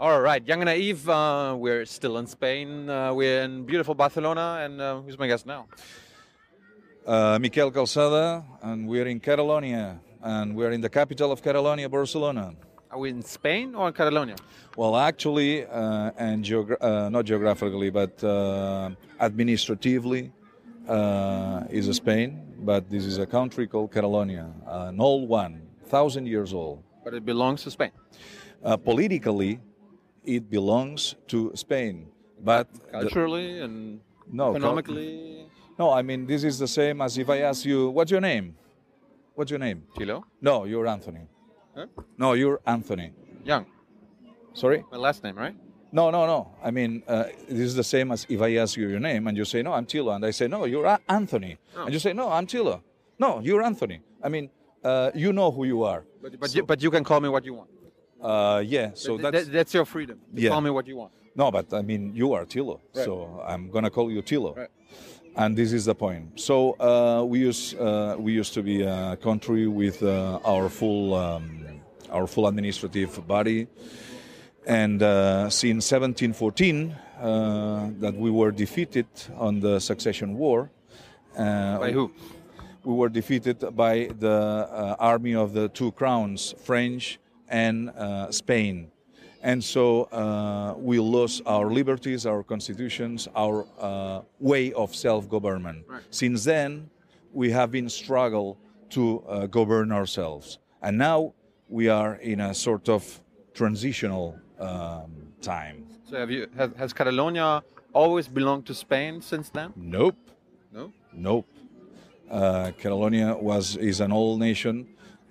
All 0.00 0.20
right, 0.20 0.46
Young 0.46 0.60
and 0.60 0.66
Naive, 0.68 1.08
uh, 1.08 1.56
we're 1.58 1.84
still 1.84 2.18
in 2.18 2.28
Spain. 2.28 2.88
Uh, 2.88 3.12
we're 3.12 3.42
in 3.42 3.64
beautiful 3.64 3.96
Barcelona, 3.96 4.60
and 4.62 4.80
uh, 4.80 5.00
who's 5.00 5.18
my 5.18 5.26
guest 5.26 5.44
now? 5.44 5.66
Uh, 7.04 7.36
Miquel 7.40 7.72
Calçada, 7.72 8.44
and 8.62 8.86
we're 8.86 9.08
in 9.08 9.18
Catalonia, 9.18 9.98
and 10.22 10.54
we're 10.54 10.70
in 10.70 10.80
the 10.80 10.88
capital 10.88 11.32
of 11.32 11.42
Catalonia, 11.42 11.88
Barcelona. 11.88 12.54
Are 12.92 12.98
we 13.00 13.10
in 13.10 13.22
Spain 13.22 13.74
or 13.74 13.88
in 13.88 13.92
Catalonia? 13.92 14.36
Well, 14.76 14.94
actually, 14.94 15.66
uh, 15.66 16.12
and 16.16 16.44
geogra- 16.44 16.80
uh, 16.80 17.08
not 17.08 17.24
geographically, 17.24 17.90
but 17.90 18.22
uh, 18.22 18.90
administratively, 19.20 20.30
uh, 20.86 21.64
is 21.70 21.92
Spain. 21.96 22.54
But 22.60 22.88
this 22.88 23.04
is 23.04 23.18
a 23.18 23.26
country 23.26 23.66
called 23.66 23.90
Catalonia, 23.90 24.52
an 24.64 25.00
old 25.00 25.28
one, 25.28 25.60
thousand 25.86 26.26
years 26.26 26.54
old. 26.54 26.84
But 27.02 27.14
it 27.14 27.26
belongs 27.26 27.64
to 27.64 27.72
Spain. 27.72 27.90
Uh, 28.62 28.76
politically, 28.76 29.58
it 30.24 30.50
belongs 30.50 31.14
to 31.28 31.52
Spain, 31.54 32.08
but 32.44 32.66
the- 32.72 32.80
Culturally 32.90 33.60
and 33.60 34.00
No, 34.30 34.50
economically. 34.56 35.46
no, 35.78 35.90
I 35.90 36.02
mean 36.02 36.26
this 36.26 36.44
is 36.44 36.58
the 36.58 36.68
same 36.68 37.00
as 37.00 37.16
if 37.18 37.28
I 37.30 37.38
ask 37.40 37.64
you, 37.64 37.88
"What's 37.90 38.10
your 38.10 38.20
name?" 38.20 38.54
What's 39.34 39.50
your 39.52 39.60
name? 39.60 39.84
Tilo? 39.96 40.24
No, 40.40 40.64
you're 40.64 40.86
Anthony. 40.88 41.28
Huh? 41.76 41.86
No, 42.18 42.32
you're 42.32 42.60
Anthony. 42.66 43.12
Young. 43.44 43.66
Sorry? 44.52 44.84
My 44.90 44.98
last 44.98 45.22
name, 45.22 45.36
right? 45.38 45.54
No, 45.92 46.10
no, 46.10 46.26
no. 46.26 46.50
I 46.60 46.72
mean, 46.72 47.04
uh, 47.06 47.24
this 47.48 47.60
is 47.70 47.76
the 47.76 47.84
same 47.84 48.10
as 48.10 48.26
if 48.28 48.42
I 48.42 48.56
ask 48.56 48.76
you 48.76 48.88
your 48.88 48.98
name 48.98 49.28
and 49.28 49.36
you 49.36 49.44
say, 49.44 49.62
no, 49.62 49.72
I'm 49.72 49.86
Tilo. 49.86 50.12
And 50.16 50.26
I 50.26 50.32
say, 50.32 50.48
no, 50.48 50.64
you're 50.64 50.84
A- 50.86 50.98
Anthony. 51.08 51.56
Oh. 51.76 51.84
And 51.84 51.92
you 51.94 52.00
say, 52.00 52.12
no, 52.12 52.28
I'm 52.30 52.46
Tilo. 52.48 52.82
No, 53.20 53.38
you're 53.40 53.62
Anthony. 53.62 54.00
I 54.24 54.28
mean, 54.28 54.50
uh, 54.82 55.12
you 55.14 55.32
know 55.32 55.52
who 55.52 55.62
you 55.64 55.84
are. 55.84 56.04
But, 56.20 56.40
but, 56.40 56.52
you, 56.54 56.64
but 56.64 56.82
you 56.82 56.90
can 56.90 57.04
call 57.04 57.20
me 57.20 57.28
what 57.28 57.44
you 57.44 57.54
want. 57.54 57.70
Uh, 58.20 58.62
yeah, 58.66 58.90
so 58.94 59.16
Th- 59.16 59.22
that's. 59.32 59.46
that- 59.46 59.52
that's 59.52 59.74
your 59.74 59.84
freedom. 59.84 60.18
Yeah. 60.34 60.50
Call 60.50 60.60
me 60.60 60.70
what 60.70 60.86
you 60.86 60.96
want. 60.96 61.12
No, 61.36 61.50
but 61.52 61.72
I 61.72 61.82
mean, 61.82 62.14
you 62.14 62.32
are 62.32 62.44
Tilo. 62.44 62.80
Right. 62.94 63.04
So 63.04 63.42
I'm 63.46 63.70
going 63.70 63.84
to 63.84 63.90
call 63.90 64.10
you 64.10 64.22
Tilo. 64.22 64.56
Right. 64.56 64.68
And 65.36 65.56
this 65.56 65.72
is 65.72 65.84
the 65.84 65.94
point. 65.94 66.40
So 66.40 66.72
uh, 66.80 67.22
we, 67.24 67.38
used, 67.38 67.78
uh, 67.78 68.16
we 68.18 68.32
used 68.32 68.54
to 68.54 68.62
be 68.62 68.82
a 68.82 69.16
country 69.22 69.68
with 69.68 70.02
uh, 70.02 70.40
our, 70.44 70.68
full, 70.68 71.14
um, 71.14 71.80
our 72.10 72.26
full 72.26 72.48
administrative 72.48 73.24
body. 73.28 73.68
And 74.66 75.00
uh, 75.00 75.48
since 75.48 75.90
1714, 75.92 76.90
uh, 77.20 77.90
that 78.00 78.14
we 78.16 78.30
were 78.32 78.50
defeated 78.50 79.06
on 79.36 79.60
the 79.60 79.78
succession 79.78 80.36
war. 80.36 80.70
Uh, 81.36 81.78
By 81.78 81.92
who? 81.92 82.10
we 82.84 82.94
were 82.94 83.08
defeated 83.08 83.60
by 83.76 84.10
the 84.18 84.28
uh, 84.28 84.96
army 84.98 85.36
of 85.36 85.52
the 85.52 85.68
two 85.68 85.92
crowns, 85.92 86.54
French 86.64 87.20
and 87.48 87.90
uh, 87.90 88.30
Spain. 88.30 88.90
And 89.42 89.62
so 89.62 90.04
uh, 90.04 90.74
we 90.76 90.98
lost 90.98 91.42
our 91.46 91.70
liberties, 91.70 92.26
our 92.26 92.42
constitutions, 92.42 93.28
our 93.36 93.66
uh, 93.78 94.22
way 94.40 94.72
of 94.72 94.94
self-government. 94.94 95.84
Right. 95.86 96.02
Since 96.10 96.44
then, 96.44 96.90
we 97.32 97.50
have 97.50 97.70
been 97.70 97.88
struggle 97.88 98.58
to 98.90 99.22
uh, 99.28 99.46
govern 99.46 99.92
ourselves, 99.92 100.58
and 100.82 100.98
now 100.98 101.34
we 101.68 101.88
are 101.88 102.16
in 102.16 102.40
a 102.40 102.54
sort 102.54 102.88
of 102.88 103.20
transitional 103.54 104.38
um, 104.58 105.12
time. 105.42 105.86
So 106.10 106.16
have 106.16 106.30
you 106.30 106.48
has, 106.56 106.70
has 106.76 106.92
Catalonia 106.92 107.62
always 107.92 108.26
belonged 108.28 108.66
to 108.66 108.74
Spain 108.74 109.20
since 109.20 109.50
then? 109.50 109.72
Nope. 109.76 110.16
No. 110.72 110.92
Nope. 111.12 111.46
Uh, 112.30 112.72
Catalonia 112.78 113.36
was 113.36 113.76
is 113.76 114.00
an 114.00 114.12
old 114.12 114.40
nation, 114.40 114.86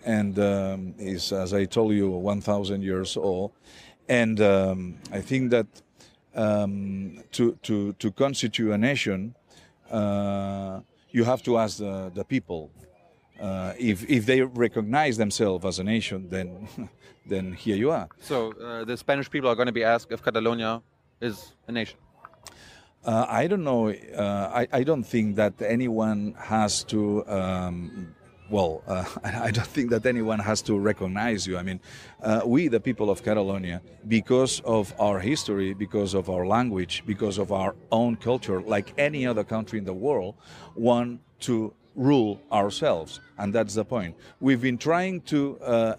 and 0.08 0.40
um, 0.40 0.96
is, 0.98 1.34
as 1.34 1.54
I 1.54 1.66
told 1.66 1.94
you, 1.94 2.10
1,000 2.10 2.82
years 2.82 3.18
old. 3.18 3.52
And 4.08 4.40
um, 4.40 4.96
I 5.12 5.20
think 5.20 5.52
that 5.52 5.68
um, 6.34 7.24
to, 7.34 7.58
to 7.64 7.94
to 7.94 8.12
constitute 8.12 8.72
a 8.72 8.78
nation, 8.78 9.36
uh, 9.92 10.80
you 11.12 11.26
have 11.26 11.44
to 11.44 11.58
ask 11.58 11.80
the, 11.80 12.12
the 12.14 12.24
people. 12.24 12.72
Uh, 13.40 13.74
if 13.78 14.10
if 14.10 14.26
they 14.26 14.42
recognize 14.42 15.18
themselves 15.18 15.66
as 15.66 15.80
a 15.80 15.84
nation, 15.84 16.30
then 16.30 16.70
then 17.26 17.52
here 17.52 17.76
you 17.76 17.92
are. 17.92 18.08
So 18.22 18.54
uh, 18.54 18.86
the 18.86 18.96
Spanish 18.96 19.30
people 19.30 19.50
are 19.50 19.56
going 19.56 19.68
to 19.68 19.78
be 19.82 19.84
asked 19.84 20.12
if 20.12 20.22
Catalonia 20.22 20.82
is 21.20 21.54
a 21.68 21.72
nation. 21.72 21.98
Uh, 23.04 23.26
I 23.28 23.48
don't 23.48 23.64
know. 23.64 23.90
Uh, 23.90 24.52
I, 24.54 24.80
I 24.80 24.84
don't 24.84 25.04
think 25.04 25.36
that 25.36 25.54
anyone 25.62 26.34
has 26.38 26.84
to. 26.86 27.28
Um, 27.28 28.16
well, 28.50 28.84
uh, 28.88 29.06
I 29.24 29.52
don't 29.52 29.68
think 29.68 29.90
that 29.90 30.06
anyone 30.06 30.40
has 30.40 30.62
to 30.64 30.78
recognize 30.78 31.46
you. 31.48 31.58
I 31.58 31.64
mean, 31.64 31.80
uh, 32.22 32.42
we, 32.46 32.68
the 32.68 32.80
people 32.80 33.10
of 33.10 33.24
Catalonia, 33.24 33.82
because 34.08 34.62
of 34.62 34.94
our 35.00 35.20
history, 35.20 35.74
because 35.74 36.14
of 36.14 36.30
our 36.30 36.46
language, 36.46 37.04
because 37.06 37.38
of 37.38 37.52
our 37.52 37.76
own 37.92 38.16
culture, 38.16 38.62
like 38.62 38.94
any 38.98 39.26
other 39.26 39.44
country 39.44 39.80
in 39.80 39.86
the 39.86 39.94
world, 39.94 40.36
want 40.76 41.20
to 41.42 41.74
rule 41.96 42.40
ourselves. 42.52 43.20
And 43.38 43.54
that's 43.54 43.74
the 43.74 43.86
point. 43.86 44.16
We've 44.40 44.62
been 44.62 44.78
trying 44.78 45.22
to 45.22 45.60
uh, 45.60 45.96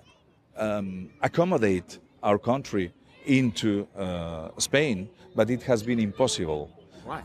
um, 0.57 1.11
accommodate 1.21 1.99
our 2.23 2.39
country 2.39 2.93
into 3.27 3.87
uh, 3.97 4.51
Spain, 4.59 5.09
but 5.35 5.51
it 5.51 5.63
has 5.65 5.83
been 5.83 5.99
impossible. 5.99 6.71
Why? 7.05 7.23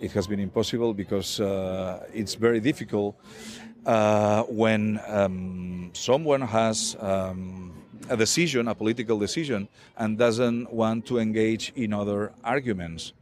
It 0.00 0.12
has 0.12 0.26
been 0.26 0.40
impossible 0.40 0.94
because 0.94 1.40
uh, 1.40 2.06
it's 2.12 2.34
very 2.34 2.60
difficult 2.60 3.16
uh, 3.86 4.42
when 4.44 5.00
um, 5.06 5.90
someone 5.92 6.40
has 6.42 6.96
um, 7.00 7.72
a 8.08 8.16
decision, 8.16 8.68
a 8.68 8.74
political 8.74 9.18
decision, 9.18 9.68
and 9.96 10.18
doesn't 10.18 10.72
want 10.72 11.06
to 11.06 11.18
engage 11.18 11.72
in 11.76 11.92
other 11.92 12.32
arguments. 12.42 13.12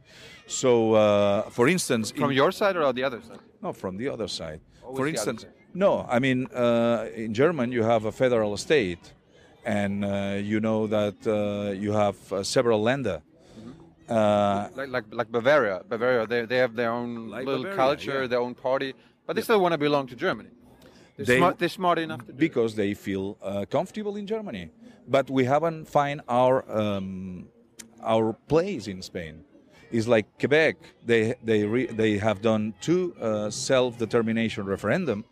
So, 0.47 0.93
uh, 0.93 1.49
for 1.49 1.67
instance, 1.67 2.11
From 2.11 2.31
in- 2.31 2.37
your 2.37 2.51
side 2.51 2.75
or 2.77 2.91
the 2.93 3.03
other 3.03 3.21
side? 3.21 3.39
no, 3.61 3.73
from 3.73 3.97
the 3.97 4.09
other 4.09 4.27
side. 4.27 4.59
Always 4.83 4.97
For 4.99 5.07
instance, 5.07 5.41
side. 5.43 5.51
no, 5.73 6.05
I 6.09 6.19
mean, 6.19 6.47
uh, 6.53 7.07
in 7.15 7.33
German 7.33 7.71
you 7.71 7.83
have 7.83 8.05
a 8.05 8.11
federal 8.11 8.55
state, 8.57 9.13
and 9.65 10.03
uh, 10.03 10.37
you 10.41 10.59
know 10.59 10.87
that 10.87 11.15
uh, 11.25 11.71
you 11.71 11.93
have 11.93 12.15
uh, 12.33 12.43
several 12.43 12.83
länder. 12.83 13.21
Uh, 14.09 14.67
Like, 14.75 14.89
like, 14.89 15.05
like 15.11 15.31
Bavaria. 15.31 15.81
Bavaria, 15.87 16.27
they, 16.27 16.45
they 16.45 16.57
have 16.57 16.75
their 16.75 16.91
own 16.91 17.29
Like 17.29 17.45
little 17.45 17.63
Bavaria, 17.63 17.77
culture, 17.77 18.21
yeah. 18.21 18.27
their 18.27 18.39
own 18.41 18.53
party, 18.53 18.93
but 19.25 19.35
they 19.35 19.41
still 19.41 19.59
want 19.61 19.71
to 19.73 19.77
belong 19.77 20.07
to 20.07 20.15
Germany. 20.15 20.49
They're, 21.17 21.25
They- 21.25 21.37
smart, 21.37 21.59
they're 21.59 21.69
smart 21.69 21.99
enough 21.99 22.21
to 22.21 22.25
do 22.27 22.31
it. 22.33 22.37
because 22.37 22.75
they 22.75 22.93
feel 22.93 23.37
uh, 23.41 23.65
comfortable 23.69 24.15
in 24.15 24.25
Germany, 24.27 24.69
but 25.07 25.29
we 25.29 25.45
haven't 25.45 25.85
find 25.87 26.21
our 26.27 26.63
um, 26.69 27.47
our 28.01 28.33
place 28.47 28.87
in 28.87 29.01
Spain. 29.01 29.43
It's 29.91 30.07
like 30.07 30.25
Quebec; 30.39 30.75
they 31.05 31.35
they 31.43 31.63
re, 31.65 31.85
they 31.85 32.17
have 32.17 32.41
done 32.41 32.73
two 32.81 33.13
uh, 33.21 33.49
self-determination 33.51 34.65
referendum, 34.65 35.23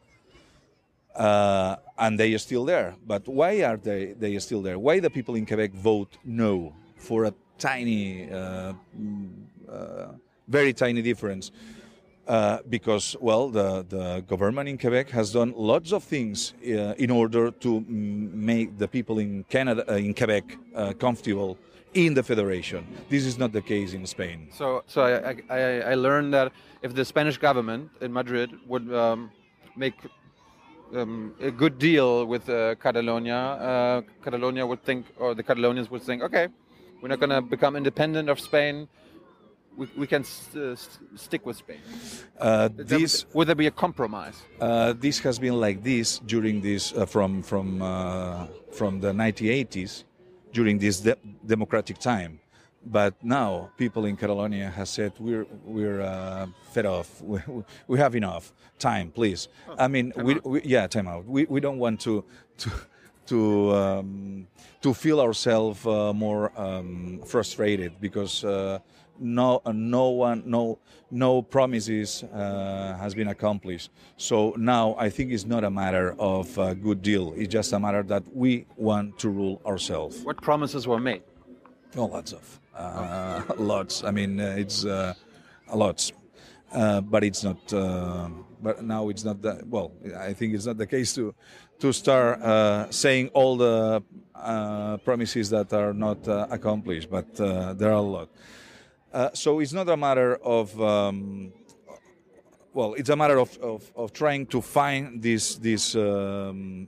uh, 1.16 1.76
and 1.98 2.20
they 2.20 2.34
are 2.34 2.38
still 2.40 2.64
there. 2.66 2.96
But 3.06 3.28
why 3.28 3.64
are 3.64 3.78
they 3.78 4.14
they 4.20 4.36
are 4.36 4.40
still 4.40 4.62
there? 4.62 4.78
Why 4.78 5.00
the 5.00 5.10
people 5.10 5.36
in 5.36 5.46
Quebec 5.46 5.74
vote 5.74 6.18
no 6.24 6.74
for 6.98 7.26
a 7.26 7.34
tiny, 7.58 8.30
uh, 8.32 8.74
mm, 8.98 9.30
uh, 9.68 10.08
very 10.48 10.74
tiny 10.74 11.02
difference? 11.02 11.52
Uh, 12.32 12.60
because 12.70 13.06
well, 13.20 13.50
the, 13.50 13.84
the 13.90 14.24
government 14.34 14.70
in 14.70 14.78
Quebec 14.78 15.10
has 15.10 15.34
done 15.34 15.54
lots 15.58 15.92
of 15.92 16.02
things 16.02 16.54
uh, 16.64 16.94
in 17.06 17.12
order 17.12 17.52
to 17.52 17.84
make 17.88 18.78
the 18.78 18.88
people 18.88 19.20
in 19.20 19.44
Canada, 19.50 19.84
uh, 19.92 19.96
in 19.98 20.14
Quebec, 20.14 20.46
uh, 20.74 20.94
comfortable 20.94 21.58
in 21.94 22.14
the 22.14 22.24
federation. 22.24 22.82
This 23.10 23.26
is 23.26 23.38
not 23.38 23.52
the 23.52 23.62
case 23.62 23.92
in 23.92 24.06
Spain. 24.08 24.48
So, 24.54 24.82
so 24.88 25.02
I, 25.02 25.12
I, 25.32 25.36
I- 25.60 25.92
I 25.92 25.96
learned 25.96 26.34
that 26.34 26.54
if 26.82 26.92
the 26.96 27.04
Spanish 27.04 27.38
government 27.38 27.84
in 28.00 28.14
Madrid 28.14 28.50
would 28.66 28.88
um, 28.94 29.30
make 29.76 29.98
um, 30.96 31.34
a 31.42 31.52
good 31.52 31.76
deal 31.80 32.26
with 32.26 32.48
uh, 32.50 32.76
Catalonia, 32.76 33.36
uh, 33.36 34.02
Catalonia 34.24 34.66
would 34.66 34.82
think, 34.86 35.06
or 35.18 35.36
the 35.36 35.44
Catalonians 35.44 35.90
would 35.92 36.04
think, 36.04 36.22
okay, 36.24 36.48
we're 37.02 37.10
not 37.10 37.20
going 37.20 37.32
to 37.32 37.42
become 37.42 37.76
independent 37.76 38.30
of 38.30 38.40
Spain. 38.40 38.88
We, 39.78 39.88
we 39.98 40.08
can 40.08 40.22
s- 40.22 40.50
uh, 40.56 40.72
s- 40.72 41.00
stick 41.16 41.46
with 41.46 41.58
Spain. 41.58 41.80
Uh, 42.40 42.70
this 42.76 43.26
would 43.34 43.48
there 43.48 43.56
be 43.56 43.68
a 43.68 43.72
compromise? 43.72 44.36
uh, 44.60 44.94
this 44.94 45.20
has 45.20 45.40
been 45.40 45.60
like 45.60 45.82
this 45.84 46.20
during 46.20 46.62
this 46.62 46.94
uh, 46.94 47.06
from 47.06 47.42
from 47.42 47.82
uh, 47.82 48.48
from 48.74 49.00
the 49.00 49.12
1980s, 49.14 50.04
during 50.54 50.78
this 50.78 51.00
de- 51.02 51.18
democratic 51.46 51.98
time. 52.00 52.40
But 52.86 53.14
now 53.24 53.70
people 53.78 54.06
in 54.06 54.18
Catalonia 54.18 54.70
have 54.70 54.88
said 54.90 55.14
we're 55.20 55.46
we're 55.64 56.02
uh, 56.02 56.48
fed 56.74 56.86
off. 56.86 57.22
We, 57.24 57.40
we 57.88 58.00
have 58.00 58.16
enough 58.16 58.52
time, 58.80 59.12
please. 59.12 59.48
I 59.78 59.88
mean, 59.88 60.12
we, 60.18 60.34
we 60.44 60.62
yeah, 60.64 60.88
time 60.88 61.08
out. 61.08 61.26
We, 61.26 61.46
we 61.46 61.60
don't 61.62 61.78
want 61.80 62.02
to 62.02 62.24
to 62.58 62.70
to 63.28 63.72
um, 63.76 64.48
to 64.82 64.94
feel 64.94 65.22
ourselves 65.22 65.86
uh, 65.86 66.12
more 66.14 66.52
um, 66.60 67.22
frustrated 67.26 67.92
because 68.02 68.44
uh, 68.44 68.80
no 69.22 69.62
no 69.72 70.10
one 70.10 70.44
no 70.46 70.80
no 71.12 71.42
promises 71.42 72.24
uh, 72.24 72.98
has 73.00 73.14
been 73.14 73.28
accomplished. 73.28 73.92
So 74.18 74.56
now 74.58 74.96
I 74.98 75.10
think 75.10 75.32
it's 75.32 75.46
not 75.46 75.64
a 75.64 75.70
matter 75.70 76.16
of 76.20 76.58
a 76.58 76.76
good 76.76 77.02
deal. 77.02 77.34
It's 77.38 77.52
just 77.52 77.74
a 77.74 77.80
matter 77.80 78.04
that 78.04 78.24
we 78.36 78.66
want 78.76 79.20
to 79.20 79.30
rule 79.30 79.62
ourselves. 79.66 80.22
What 80.24 80.42
promises 80.42 80.88
were 80.88 81.00
made? 81.00 81.24
Oh, 81.96 82.06
lots 82.06 82.34
of, 82.34 82.60
uh, 82.76 83.44
lots. 83.58 84.04
I 84.04 84.12
mean, 84.12 84.40
uh, 84.40 84.56
it's 84.58 84.86
uh, 84.86 85.14
lots, 85.74 86.12
uh, 86.74 87.02
but 87.02 87.24
it's 87.24 87.44
not. 87.44 87.74
Uh, 87.74 88.30
but 88.62 88.84
now 88.84 89.10
it's 89.10 89.24
not 89.24 89.42
that. 89.42 89.68
Well, 89.68 89.92
I 90.18 90.34
think 90.34 90.54
it's 90.54 90.66
not 90.66 90.78
the 90.78 90.88
case 90.88 91.14
to 91.16 91.34
to 91.80 91.92
start 91.92 92.42
uh, 92.42 92.90
saying 92.92 93.30
all 93.34 93.58
the 93.58 94.04
uh, 94.36 94.98
promises 94.98 95.50
that 95.50 95.74
are 95.74 95.94
not 95.94 96.28
uh, 96.28 96.48
accomplished, 96.50 97.10
but 97.10 97.28
uh, 97.40 97.74
there 97.74 97.90
are 97.90 97.96
a 97.98 98.02
lot. 98.02 98.30
Uh, 99.14 99.30
so 99.34 99.60
it's 99.60 99.74
not 99.74 99.90
a 99.90 99.98
matter 99.98 100.36
of. 100.38 100.80
Um, 100.82 101.52
well, 102.74 102.94
it's 102.94 103.10
a 103.10 103.16
matter 103.16 103.38
of, 103.38 103.58
of, 103.58 103.92
of 103.96 104.14
trying 104.14 104.46
to 104.48 104.62
find 104.62 105.22
this 105.22 105.56
this 105.56 105.96
um, 105.96 106.88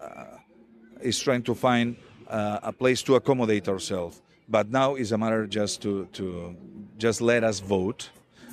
uh, 0.00 0.38
is 1.02 1.20
trying 1.20 1.42
to 1.42 1.54
find 1.54 1.96
uh, 2.28 2.60
a 2.62 2.72
place 2.72 3.02
to 3.02 3.16
accommodate 3.16 3.68
ourselves. 3.68 4.22
But 4.48 4.70
now 4.70 4.94
is 4.94 5.12
a 5.12 5.18
matter 5.18 5.46
just 5.46 5.82
to, 5.82 6.06
to 6.12 6.56
just 6.98 7.20
let 7.20 7.44
us 7.44 7.60
vote 7.60 8.10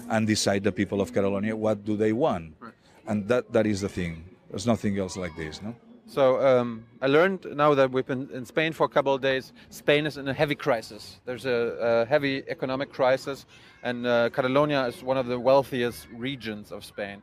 and 0.10 0.28
decide 0.28 0.64
the 0.64 0.72
people 0.72 1.00
of 1.00 1.14
Catalonia 1.14 1.56
what 1.56 1.86
do 1.86 1.96
they 1.96 2.12
want, 2.12 2.56
and 3.08 3.28
that 3.30 3.52
that 3.54 3.66
is 3.66 3.80
the 3.80 3.90
thing. 3.90 4.26
There's 4.50 4.68
nothing 4.68 5.00
else 5.00 5.16
like 5.16 5.36
this, 5.38 5.62
no. 5.62 5.74
So 6.12 6.46
um, 6.46 6.84
I 7.02 7.08
learned 7.08 7.48
now 7.56 7.74
that 7.74 7.90
we've 7.90 8.06
been 8.06 8.30
in 8.34 8.46
Spain 8.46 8.74
for 8.74 8.84
a 8.84 8.90
couple 8.90 9.14
of 9.14 9.22
days. 9.22 9.54
Spain 9.70 10.06
is 10.06 10.18
in 10.18 10.28
a 10.28 10.34
heavy 10.34 10.56
crisis. 10.56 11.22
There's 11.24 11.46
a, 11.46 11.78
a 11.80 12.06
heavy 12.06 12.44
economic 12.50 12.92
crisis, 12.92 13.46
and 13.82 14.06
uh, 14.06 14.30
Catalonia 14.30 14.88
is 14.88 15.02
one 15.04 15.16
of 15.16 15.28
the 15.28 15.40
wealthiest 15.40 16.10
regions 16.14 16.74
of 16.74 16.84
Spain. 16.84 17.22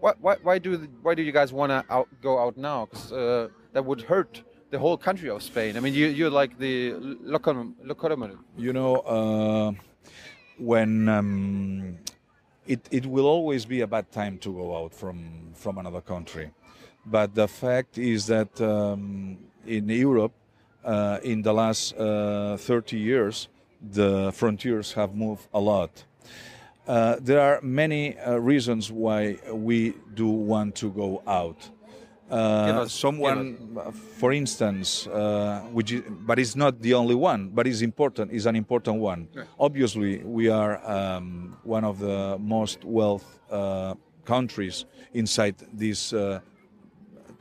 Why, 0.00 0.14
why, 0.22 0.36
why 0.42 0.58
do 0.58 0.88
why 1.02 1.14
do 1.14 1.20
you 1.22 1.32
guys 1.32 1.52
want 1.52 1.68
to 1.68 1.84
out, 1.90 2.08
go 2.22 2.38
out 2.38 2.56
now? 2.56 2.86
Because 2.86 3.12
uh, 3.12 3.48
that 3.74 3.84
would 3.84 4.00
hurt 4.00 4.42
the 4.70 4.78
whole 4.78 4.96
country 4.96 5.28
of 5.28 5.42
Spain. 5.42 5.76
I 5.76 5.80
mean, 5.80 5.92
you, 5.92 6.06
you're 6.06 6.30
like 6.30 6.58
the 6.58 6.92
locom- 6.92 7.74
locomotive. 7.84 8.38
You 8.56 8.72
know, 8.72 8.96
uh, 9.00 9.72
when 10.56 11.10
um, 11.10 11.98
it, 12.66 12.88
it 12.90 13.04
will 13.04 13.26
always 13.26 13.66
be 13.66 13.82
a 13.82 13.86
bad 13.86 14.10
time 14.10 14.38
to 14.38 14.50
go 14.50 14.74
out 14.78 14.94
from, 14.94 15.52
from 15.52 15.76
another 15.76 16.00
country. 16.00 16.52
But 17.06 17.34
the 17.34 17.48
fact 17.48 17.98
is 17.98 18.26
that 18.26 18.60
um, 18.60 19.36
in 19.66 19.88
Europe, 19.88 20.32
uh, 20.84 21.18
in 21.22 21.42
the 21.42 21.52
last 21.52 21.94
uh, 21.96 22.56
30 22.56 22.96
years, 22.98 23.48
the 23.92 24.32
frontiers 24.32 24.92
have 24.94 25.14
moved 25.14 25.46
a 25.52 25.60
lot. 25.60 26.04
Uh, 26.86 27.16
there 27.20 27.40
are 27.40 27.60
many 27.62 28.18
uh, 28.18 28.36
reasons 28.36 28.90
why 28.92 29.38
we 29.52 29.94
do 30.14 30.26
want 30.28 30.74
to 30.76 30.90
go 30.90 31.22
out. 31.26 31.70
Uh, 32.30 32.34
us- 32.82 32.92
someone, 32.92 33.56
for 34.18 34.32
instance, 34.32 35.06
uh, 35.06 35.60
which 35.72 35.92
is, 35.92 36.02
but 36.26 36.38
it's 36.38 36.56
not 36.56 36.80
the 36.80 36.94
only 36.94 37.14
one, 37.14 37.48
but 37.48 37.66
it's 37.66 37.82
important, 37.82 38.32
is 38.32 38.46
an 38.46 38.56
important 38.56 38.98
one. 38.98 39.28
Obviously, 39.60 40.18
we 40.24 40.48
are 40.48 40.80
um, 40.90 41.56
one 41.64 41.84
of 41.84 41.98
the 41.98 42.36
most 42.40 42.82
wealth 42.84 43.40
uh, 43.50 43.94
countries 44.24 44.86
inside 45.12 45.54
this 45.72 46.12
uh, 46.14 46.40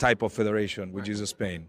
type 0.08 0.22
of 0.22 0.32
federation, 0.34 0.86
which 0.96 1.08
is 1.14 1.20
Spain. 1.38 1.62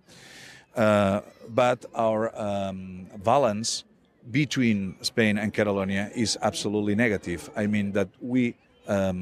Uh, 0.75 1.21
but 1.61 1.79
our 1.95 2.21
um, 2.49 3.07
balance 3.31 3.85
between 4.31 4.97
Spain 5.03 5.35
and 5.43 5.49
Catalonia 5.59 6.05
is 6.25 6.31
absolutely 6.43 6.95
negative. 7.07 7.41
I 7.63 7.65
mean 7.75 7.93
that 7.93 8.09
we 8.21 8.43
um, 8.97 9.21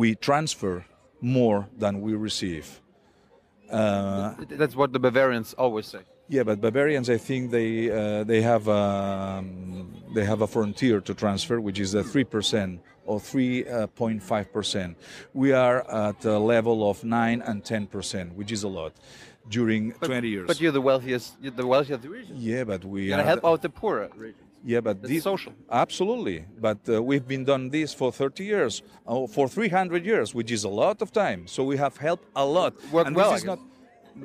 we 0.00 0.08
transfer 0.28 0.84
more 1.20 1.60
than 1.82 1.94
we 2.06 2.12
receive. 2.28 2.66
Uh, 3.70 4.34
That's 4.62 4.76
what 4.80 4.92
the 4.92 5.00
Bavarians 5.06 5.50
always 5.64 5.86
say. 5.94 6.04
Yeah, 6.28 6.42
but 6.42 6.60
Bavarians, 6.60 7.08
I 7.10 7.18
think 7.18 7.50
they 7.50 7.90
uh, 7.90 8.24
they 8.24 8.42
have 8.42 8.68
um, 8.68 9.94
they 10.14 10.24
have 10.24 10.40
a 10.42 10.46
frontier 10.46 11.00
to 11.00 11.14
transfer, 11.14 11.60
which 11.60 11.78
is 11.80 11.94
a 11.94 12.02
three 12.04 12.24
percent 12.24 12.80
or 13.06 13.18
three 13.20 13.64
point 13.96 14.22
five 14.22 14.52
percent. 14.52 14.96
We 15.32 15.52
are 15.52 15.88
at 15.90 16.24
a 16.24 16.38
level 16.38 16.88
of 16.90 17.04
nine 17.04 17.42
and 17.42 17.64
ten 17.64 17.86
percent, 17.86 18.34
which 18.34 18.52
is 18.52 18.62
a 18.62 18.68
lot 18.68 18.92
during 19.48 19.92
twenty 19.92 20.28
years. 20.28 20.46
But 20.46 20.60
you're 20.60 20.72
the 20.72 20.80
wealthiest, 20.82 21.36
you're 21.40 21.52
the 21.52 21.66
wealthiest 21.66 22.04
region. 22.04 22.34
yeah, 22.36 22.64
but 22.64 22.84
we 22.84 23.04
You 23.04 23.10
gotta 23.10 23.22
are 23.22 23.26
help 23.26 23.44
out 23.44 23.62
the 23.62 23.70
poorer 23.70 24.10
regions. 24.16 24.44
Yeah, 24.64 24.80
but 24.80 24.98
It's 24.98 25.08
this 25.08 25.22
social. 25.22 25.54
Absolutely, 25.70 26.44
but 26.60 26.78
uh, 26.88 27.00
we've 27.02 27.26
been 27.26 27.44
done 27.44 27.70
this 27.70 27.94
for 27.94 28.10
30 28.12 28.44
years, 28.44 28.82
oh, 29.06 29.26
for 29.28 29.48
300 29.48 30.04
years, 30.04 30.34
which 30.34 30.50
is 30.50 30.64
a 30.64 30.68
lot 30.68 31.00
of 31.00 31.12
time. 31.12 31.46
So 31.46 31.62
we 31.62 31.76
have 31.76 31.96
helped 31.96 32.26
a 32.34 32.44
lot. 32.44 32.74
Worked 32.92 33.06
and 33.06 33.16
well, 33.16 33.30
this 33.30 33.40
is 33.42 33.46
not. 33.46 33.60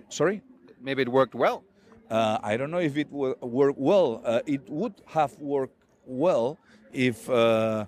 Sorry. 0.10 0.42
Maybe 0.82 1.04
it 1.04 1.10
worked 1.10 1.36
well. 1.36 1.64
Uh, 2.13 2.38
I 2.44 2.57
don't 2.57 2.69
know 2.69 2.77
if 2.77 2.95
it 2.95 3.12
would 3.12 3.42
work 3.42 3.74
well. 3.75 4.21
Uh, 4.24 4.42
it 4.45 4.69
would 4.69 4.94
have 5.07 5.33
worked 5.39 5.81
well 6.06 6.60
if 6.92 7.27
uh, 7.27 7.86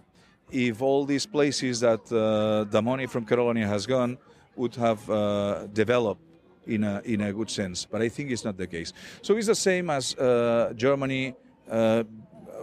if 0.51 0.81
all 0.81 1.05
these 1.05 1.27
places 1.27 1.79
that 1.81 2.01
uh, 2.11 2.63
the 2.71 2.81
money 2.81 3.05
from 3.05 3.23
Catalonia 3.23 3.67
has 3.67 3.85
gone 3.85 4.17
would 4.55 4.73
have 4.77 5.07
uh, 5.11 5.67
developed 5.67 6.23
in 6.65 6.83
a 6.83 7.03
in 7.05 7.21
a 7.21 7.31
good 7.31 7.51
sense. 7.51 7.85
But 7.85 8.01
I 8.01 8.09
think 8.09 8.31
it's 8.31 8.43
not 8.43 8.57
the 8.57 8.65
case. 8.65 8.93
So 9.21 9.37
it's 9.37 9.45
the 9.45 9.61
same 9.69 9.91
as 9.91 10.15
uh, 10.15 10.73
Germany 10.75 11.35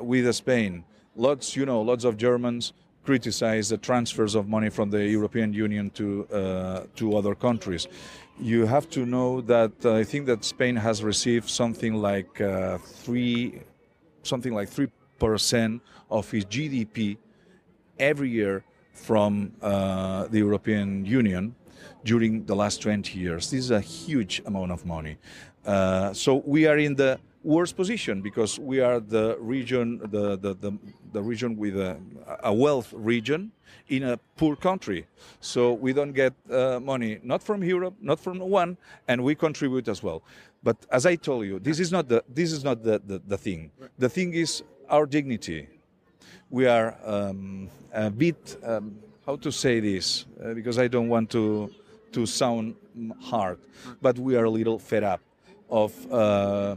with 0.00 0.34
Spain. 0.34 0.84
Lots, 1.14 1.54
you 1.54 1.64
know, 1.64 1.80
lots 1.80 2.02
of 2.02 2.16
Germans 2.16 2.72
criticize 3.04 3.68
the 3.68 3.78
transfers 3.78 4.34
of 4.34 4.48
money 4.48 4.70
from 4.70 4.90
the 4.90 5.06
European 5.06 5.52
Union 5.52 5.90
to 5.90 6.26
to 6.96 7.16
other 7.16 7.36
countries. 7.36 7.86
You 8.40 8.67
have 8.67 8.88
to 8.90 9.06
know 9.06 9.40
that 9.43 9.73
uh, 9.84 9.94
I 9.94 10.05
think 10.05 10.26
that 10.26 10.44
Spain 10.44 10.76
has 10.76 11.02
received 11.02 11.49
something 11.49 11.94
like 11.94 12.40
uh, 12.40 12.79
three, 12.79 13.61
something 14.23 14.52
like 14.52 14.69
three 14.69 14.88
percent 15.19 15.82
of 16.11 16.32
its 16.34 16.46
GDP 16.46 17.19
every 17.99 18.31
year 18.31 18.64
from 18.93 19.52
uh, 19.62 20.26
the 20.29 20.38
European 20.38 21.05
Union 21.05 21.55
during 22.05 22.44
the 22.44 22.55
last 22.55 22.82
20 22.82 23.19
years. 23.19 23.50
This 23.50 23.61
is 23.61 23.70
a 23.70 23.81
huge 23.81 24.43
amount 24.46 24.73
of 24.73 24.84
money. 24.84 25.17
Uh, 25.64 26.12
so 26.12 26.43
we 26.44 26.67
are 26.67 26.79
in 26.79 26.94
the 26.96 27.19
worst 27.42 27.76
position 27.76 28.20
because 28.20 28.58
we 28.58 28.80
are 28.80 29.00
the 29.00 29.36
region, 29.40 29.98
the, 30.10 30.36
the, 30.36 30.54
the, 30.54 30.78
the 31.12 31.22
region 31.22 31.56
with 31.56 31.76
a, 31.76 31.98
a 32.42 32.52
wealth 32.52 32.92
region 32.92 33.52
in 33.88 34.04
a 34.04 34.16
poor 34.36 34.56
country. 34.56 35.06
So 35.40 35.72
we 35.72 35.92
don't 35.92 36.12
get 36.12 36.34
uh, 36.50 36.80
money, 36.80 37.18
not 37.22 37.42
from 37.42 37.62
Europe, 37.62 37.94
not 38.00 38.20
from 38.20 38.38
one, 38.38 38.76
and 39.08 39.22
we 39.24 39.34
contribute 39.34 39.88
as 39.88 40.02
well. 40.02 40.22
But 40.62 40.76
as 40.90 41.06
I 41.06 41.16
told 41.16 41.46
you, 41.46 41.58
this 41.58 41.80
is 41.80 41.90
not 41.90 42.08
the, 42.08 42.22
this 42.28 42.52
is 42.52 42.62
not 42.62 42.82
the, 42.84 43.00
the, 43.04 43.20
the 43.26 43.38
thing. 43.38 43.70
The 43.98 44.08
thing 44.08 44.34
is 44.34 44.62
our 44.88 45.06
dignity 45.06 45.69
we 46.52 46.67
are 46.67 46.94
um, 47.02 47.69
a 47.94 48.10
bit 48.10 48.58
um, 48.62 48.94
how 49.26 49.36
to 49.36 49.50
say 49.50 49.81
this 49.81 50.26
uh, 50.44 50.52
because 50.52 50.78
I 50.78 50.86
don't 50.86 51.08
want 51.08 51.31
to 51.31 51.72
to 52.12 52.26
sound 52.26 52.74
hard, 53.22 53.58
but 54.02 54.19
we 54.19 54.36
are 54.36 54.44
a 54.44 54.50
little 54.50 54.78
fed 54.78 55.02
up 55.02 55.20
of 55.70 56.12
uh, 56.12 56.76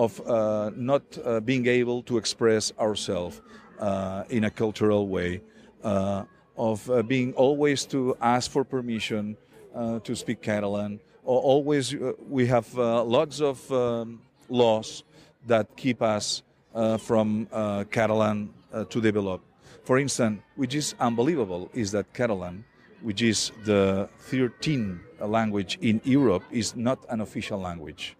of 0.00 0.18
uh, 0.26 0.70
not 0.76 1.02
uh, 1.12 1.40
being 1.40 1.66
able 1.66 2.02
to 2.02 2.16
express 2.16 2.72
ourselves 2.78 3.42
uh, 3.78 4.24
in 4.30 4.44
a 4.44 4.50
cultural 4.50 5.08
way, 5.08 5.42
uh, 5.84 6.24
of 6.56 6.78
uh, 6.90 7.02
being 7.02 7.34
always 7.34 7.84
to 7.84 8.16
ask 8.22 8.50
for 8.50 8.64
permission 8.64 9.36
uh, 9.74 9.98
to 10.00 10.16
speak 10.16 10.40
Catalan. 10.40 11.00
Or 11.22 11.38
always, 11.42 11.94
we 12.28 12.46
have 12.46 12.66
lots 13.18 13.40
of 13.42 13.56
um, 13.70 14.22
laws 14.48 15.04
that 15.46 15.66
keep 15.76 16.00
us 16.00 16.42
from 16.98 17.46
Catalan 17.90 18.48
to 18.88 19.00
develop. 19.00 19.40
For 19.84 19.98
instance, 19.98 20.40
which 20.56 20.74
is 20.74 20.94
unbelievable, 20.98 21.70
is 21.74 21.92
that 21.92 22.12
Catalan, 22.14 22.64
which 23.02 23.20
is 23.20 23.52
the 23.64 24.08
13th 24.30 24.98
language 25.20 25.78
in 25.82 26.00
Europe, 26.04 26.44
is 26.50 26.74
not 26.74 26.98
an 27.10 27.20
official 27.20 27.60
language. 27.60 28.16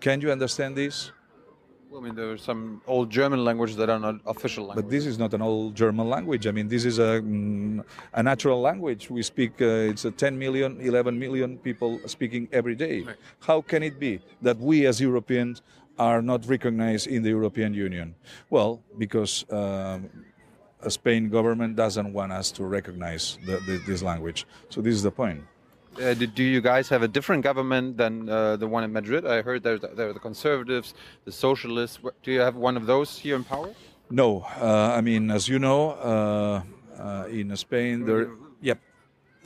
Can 0.00 0.20
you 0.20 0.30
understand 0.30 0.76
this? 0.76 1.12
Well, 1.90 2.02
I 2.02 2.04
mean, 2.04 2.14
there 2.14 2.30
are 2.30 2.38
some 2.38 2.82
old 2.86 3.08
German 3.08 3.44
languages 3.44 3.76
that 3.76 3.88
are 3.88 3.98
not 3.98 4.16
official 4.26 4.66
languages. 4.66 4.84
But 4.84 4.90
this 4.90 5.06
is 5.06 5.18
not 5.18 5.32
an 5.32 5.40
old 5.40 5.74
German 5.74 6.08
language. 6.08 6.46
I 6.46 6.50
mean, 6.50 6.68
this 6.68 6.84
is 6.84 6.98
a, 6.98 7.22
mm, 7.22 7.82
a 8.12 8.22
natural 8.22 8.60
language. 8.60 9.08
We 9.08 9.22
speak, 9.22 9.52
uh, 9.62 9.90
it's 9.90 10.04
a 10.04 10.10
10 10.10 10.38
million, 10.38 10.80
11 10.80 11.18
million 11.18 11.56
people 11.58 11.98
speaking 12.06 12.46
every 12.52 12.74
day. 12.74 13.06
How 13.40 13.62
can 13.62 13.82
it 13.82 13.98
be 13.98 14.20
that 14.42 14.58
we 14.58 14.86
as 14.86 15.00
Europeans 15.00 15.62
are 15.98 16.20
not 16.20 16.46
recognized 16.46 17.06
in 17.06 17.22
the 17.22 17.30
European 17.30 17.72
Union? 17.72 18.14
Well, 18.50 18.82
because 18.98 19.46
um, 19.50 20.10
a 20.82 20.90
Spain 20.90 21.30
government 21.30 21.74
doesn't 21.74 22.12
want 22.12 22.32
us 22.32 22.52
to 22.52 22.64
recognize 22.64 23.38
the, 23.46 23.60
the, 23.66 23.82
this 23.86 24.02
language. 24.02 24.46
So 24.68 24.82
this 24.82 24.94
is 24.94 25.02
the 25.02 25.10
point. 25.10 25.42
Uh, 26.00 26.14
do, 26.14 26.44
you 26.44 26.60
guys 26.60 26.88
have 26.88 27.02
a 27.02 27.08
different 27.08 27.42
government 27.42 27.96
than 27.96 28.28
uh, 28.28 28.56
the 28.56 28.68
one 28.68 28.84
in 28.84 28.92
Madrid? 28.92 29.26
I 29.26 29.42
heard 29.42 29.62
there's, 29.64 29.80
there 29.80 30.08
are 30.08 30.12
the 30.12 30.20
conservatives, 30.20 30.94
the 31.24 31.32
socialists. 31.32 31.98
Do 32.22 32.30
you 32.30 32.40
have 32.40 32.54
one 32.54 32.76
of 32.76 32.86
those 32.86 33.18
here 33.18 33.34
in 33.34 33.42
power? 33.42 33.70
No, 34.10 34.46
uh, 34.60 34.94
I 34.96 35.00
mean, 35.00 35.30
as 35.30 35.48
you 35.48 35.58
know, 35.58 35.90
uh, 35.90 36.62
uh, 37.02 37.26
in 37.28 37.54
Spain 37.56 38.06
there, 38.06 38.30
yep, 38.62 38.78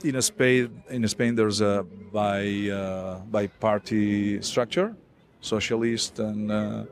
in 0.05 0.21
Spain, 0.21 0.83
in 0.91 1.09
Spain 1.09 1.35
there's 1.35 1.61
a 1.61 1.85
by 2.13 2.69
uh, 2.71 3.19
by 3.31 3.47
party 3.47 4.41
structure, 4.43 4.95
socialist 5.41 6.19
and 6.19 6.53
uh, 6.53 6.85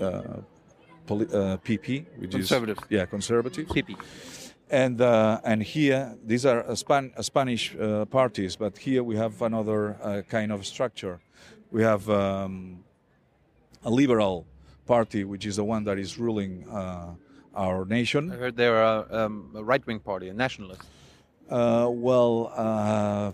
uh, 0.00 0.04
uh, 0.04 1.56
PP, 1.64 2.06
which 2.18 2.30
Conservative. 2.30 2.78
is 2.78 2.84
yeah, 2.88 3.04
conservative. 3.06 3.66
PP. 3.68 3.96
And 4.68 5.00
uh, 5.00 5.40
and 5.44 5.62
here 5.62 6.16
these 6.24 6.44
are 6.44 6.68
uh, 6.68 6.74
Span- 6.74 7.12
uh, 7.16 7.22
Spanish 7.22 7.76
uh, 7.76 8.04
parties, 8.06 8.56
but 8.56 8.76
here 8.78 9.04
we 9.04 9.16
have 9.16 9.40
another 9.42 9.96
uh, 10.02 10.22
kind 10.28 10.50
of 10.50 10.66
structure. 10.66 11.20
We 11.70 11.82
have 11.82 12.10
um, 12.10 12.82
a 13.84 13.90
liberal 13.90 14.44
party, 14.84 15.22
which 15.22 15.46
is 15.46 15.56
the 15.56 15.64
one 15.64 15.84
that 15.84 15.98
is 15.98 16.18
ruling 16.18 16.68
uh, 16.68 17.14
our 17.54 17.84
nation. 17.84 18.32
I 18.32 18.36
heard 18.36 18.56
they're 18.56 18.82
a, 18.82 19.06
um, 19.10 19.50
a 19.54 19.62
right-wing 19.62 20.00
party, 20.00 20.28
a 20.28 20.34
nationalist. 20.34 20.82
Uh, 21.48 21.88
well, 21.88 22.52
uh, 22.56 23.32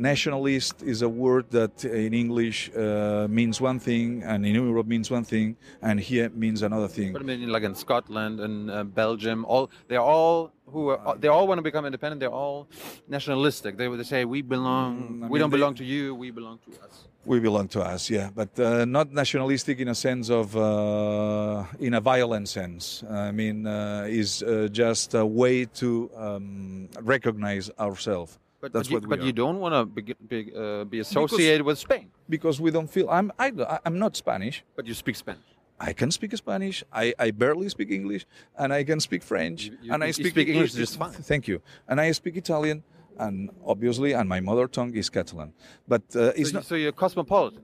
nationalist 0.00 0.82
is 0.82 1.02
a 1.02 1.08
word 1.08 1.50
that 1.50 1.84
in 1.84 2.12
English 2.14 2.70
uh, 2.74 3.26
means 3.28 3.60
one 3.60 3.78
thing, 3.78 4.22
and 4.24 4.46
in 4.46 4.54
Europe 4.54 4.86
means 4.86 5.10
one 5.10 5.24
thing, 5.24 5.56
and 5.82 6.00
here 6.00 6.30
means 6.30 6.62
another 6.62 6.88
thing. 6.88 7.12
But 7.12 7.22
I 7.22 7.24
mean, 7.26 7.48
like 7.52 7.62
in 7.62 7.74
Scotland 7.74 8.40
and 8.40 8.70
uh, 8.70 8.84
Belgium, 8.84 9.44
all 9.44 9.70
they're 9.88 10.00
all 10.00 10.52
who 10.66 10.88
are, 10.88 11.16
they 11.16 11.28
all 11.28 11.46
want 11.46 11.58
to 11.58 11.62
become 11.62 11.84
independent. 11.84 12.20
They're 12.20 12.38
all 12.44 12.68
nationalistic. 13.08 13.76
They 13.76 13.88
would 13.88 14.04
say 14.06 14.24
we 14.24 14.40
belong. 14.42 15.20
Mm, 15.20 15.24
I 15.24 15.28
we 15.28 15.38
don't 15.38 15.50
they- 15.50 15.58
belong 15.58 15.74
to 15.76 15.84
you. 15.84 16.14
We 16.14 16.30
belong 16.30 16.58
to 16.66 16.70
us. 16.86 17.06
We 17.26 17.38
belong 17.38 17.68
to 17.76 17.82
us, 17.82 18.08
yeah, 18.08 18.30
but 18.34 18.58
uh, 18.58 18.86
not 18.86 19.12
nationalistic 19.12 19.78
in 19.78 19.88
a 19.88 19.94
sense 19.94 20.30
of, 20.30 20.56
uh, 20.56 21.64
in 21.78 21.92
a 21.92 22.00
violent 22.00 22.48
sense. 22.48 23.04
I 23.10 23.30
mean, 23.30 23.66
uh, 23.66 24.06
is 24.08 24.42
uh, 24.42 24.68
just 24.72 25.12
a 25.12 25.26
way 25.26 25.66
to 25.66 26.10
um, 26.16 26.88
recognize 27.02 27.70
ourselves. 27.78 28.38
But, 28.60 28.72
That's 28.72 28.88
but, 28.88 28.90
you, 28.90 28.96
what 28.96 29.02
we 29.08 29.16
but 29.16 29.24
you 29.24 29.32
don't 29.32 29.58
want 29.58 29.74
to 29.74 29.86
be, 29.86 30.14
be, 30.28 30.52
uh, 30.54 30.84
be 30.84 30.98
associated 31.00 31.62
with 31.62 31.78
Spain. 31.78 32.10
because 32.28 32.60
we 32.60 32.70
don't 32.70 32.88
feel 32.90 33.08
I'm 33.08 33.32
I, 33.38 33.52
I'm 33.86 33.98
not 33.98 34.16
Spanish. 34.16 34.62
But 34.76 34.86
you 34.86 34.94
speak 34.94 35.16
Spanish. 35.16 35.40
I 35.88 35.94
can 35.94 36.10
speak 36.10 36.36
Spanish. 36.36 36.84
I, 36.92 37.14
I 37.18 37.30
barely 37.30 37.70
speak 37.70 37.90
English, 37.90 38.26
and 38.58 38.70
I 38.70 38.84
can 38.84 39.00
speak 39.00 39.22
French, 39.22 39.64
You- 39.64 39.78
you- 39.82 39.92
and 39.94 40.04
I 40.04 40.08
you 40.08 40.12
speak, 40.12 40.32
speak 40.32 40.48
English 40.48 40.74
just 40.74 40.98
fine. 40.98 41.12
Thank 41.12 41.48
you. 41.48 41.62
And 41.88 41.98
I 41.98 42.12
speak 42.12 42.36
Italian, 42.36 42.82
and 43.18 43.48
obviously, 43.64 44.12
and 44.12 44.28
my 44.28 44.40
mother 44.40 44.66
tongue 44.68 44.94
is 44.94 45.08
Catalan. 45.08 45.54
But 45.88 46.02
uh, 46.14 46.32
it's 46.36 46.50
So, 46.50 46.58
not. 46.58 46.64
so 46.66 46.74
you're 46.74 46.92
cosmopolitan. 46.92 47.62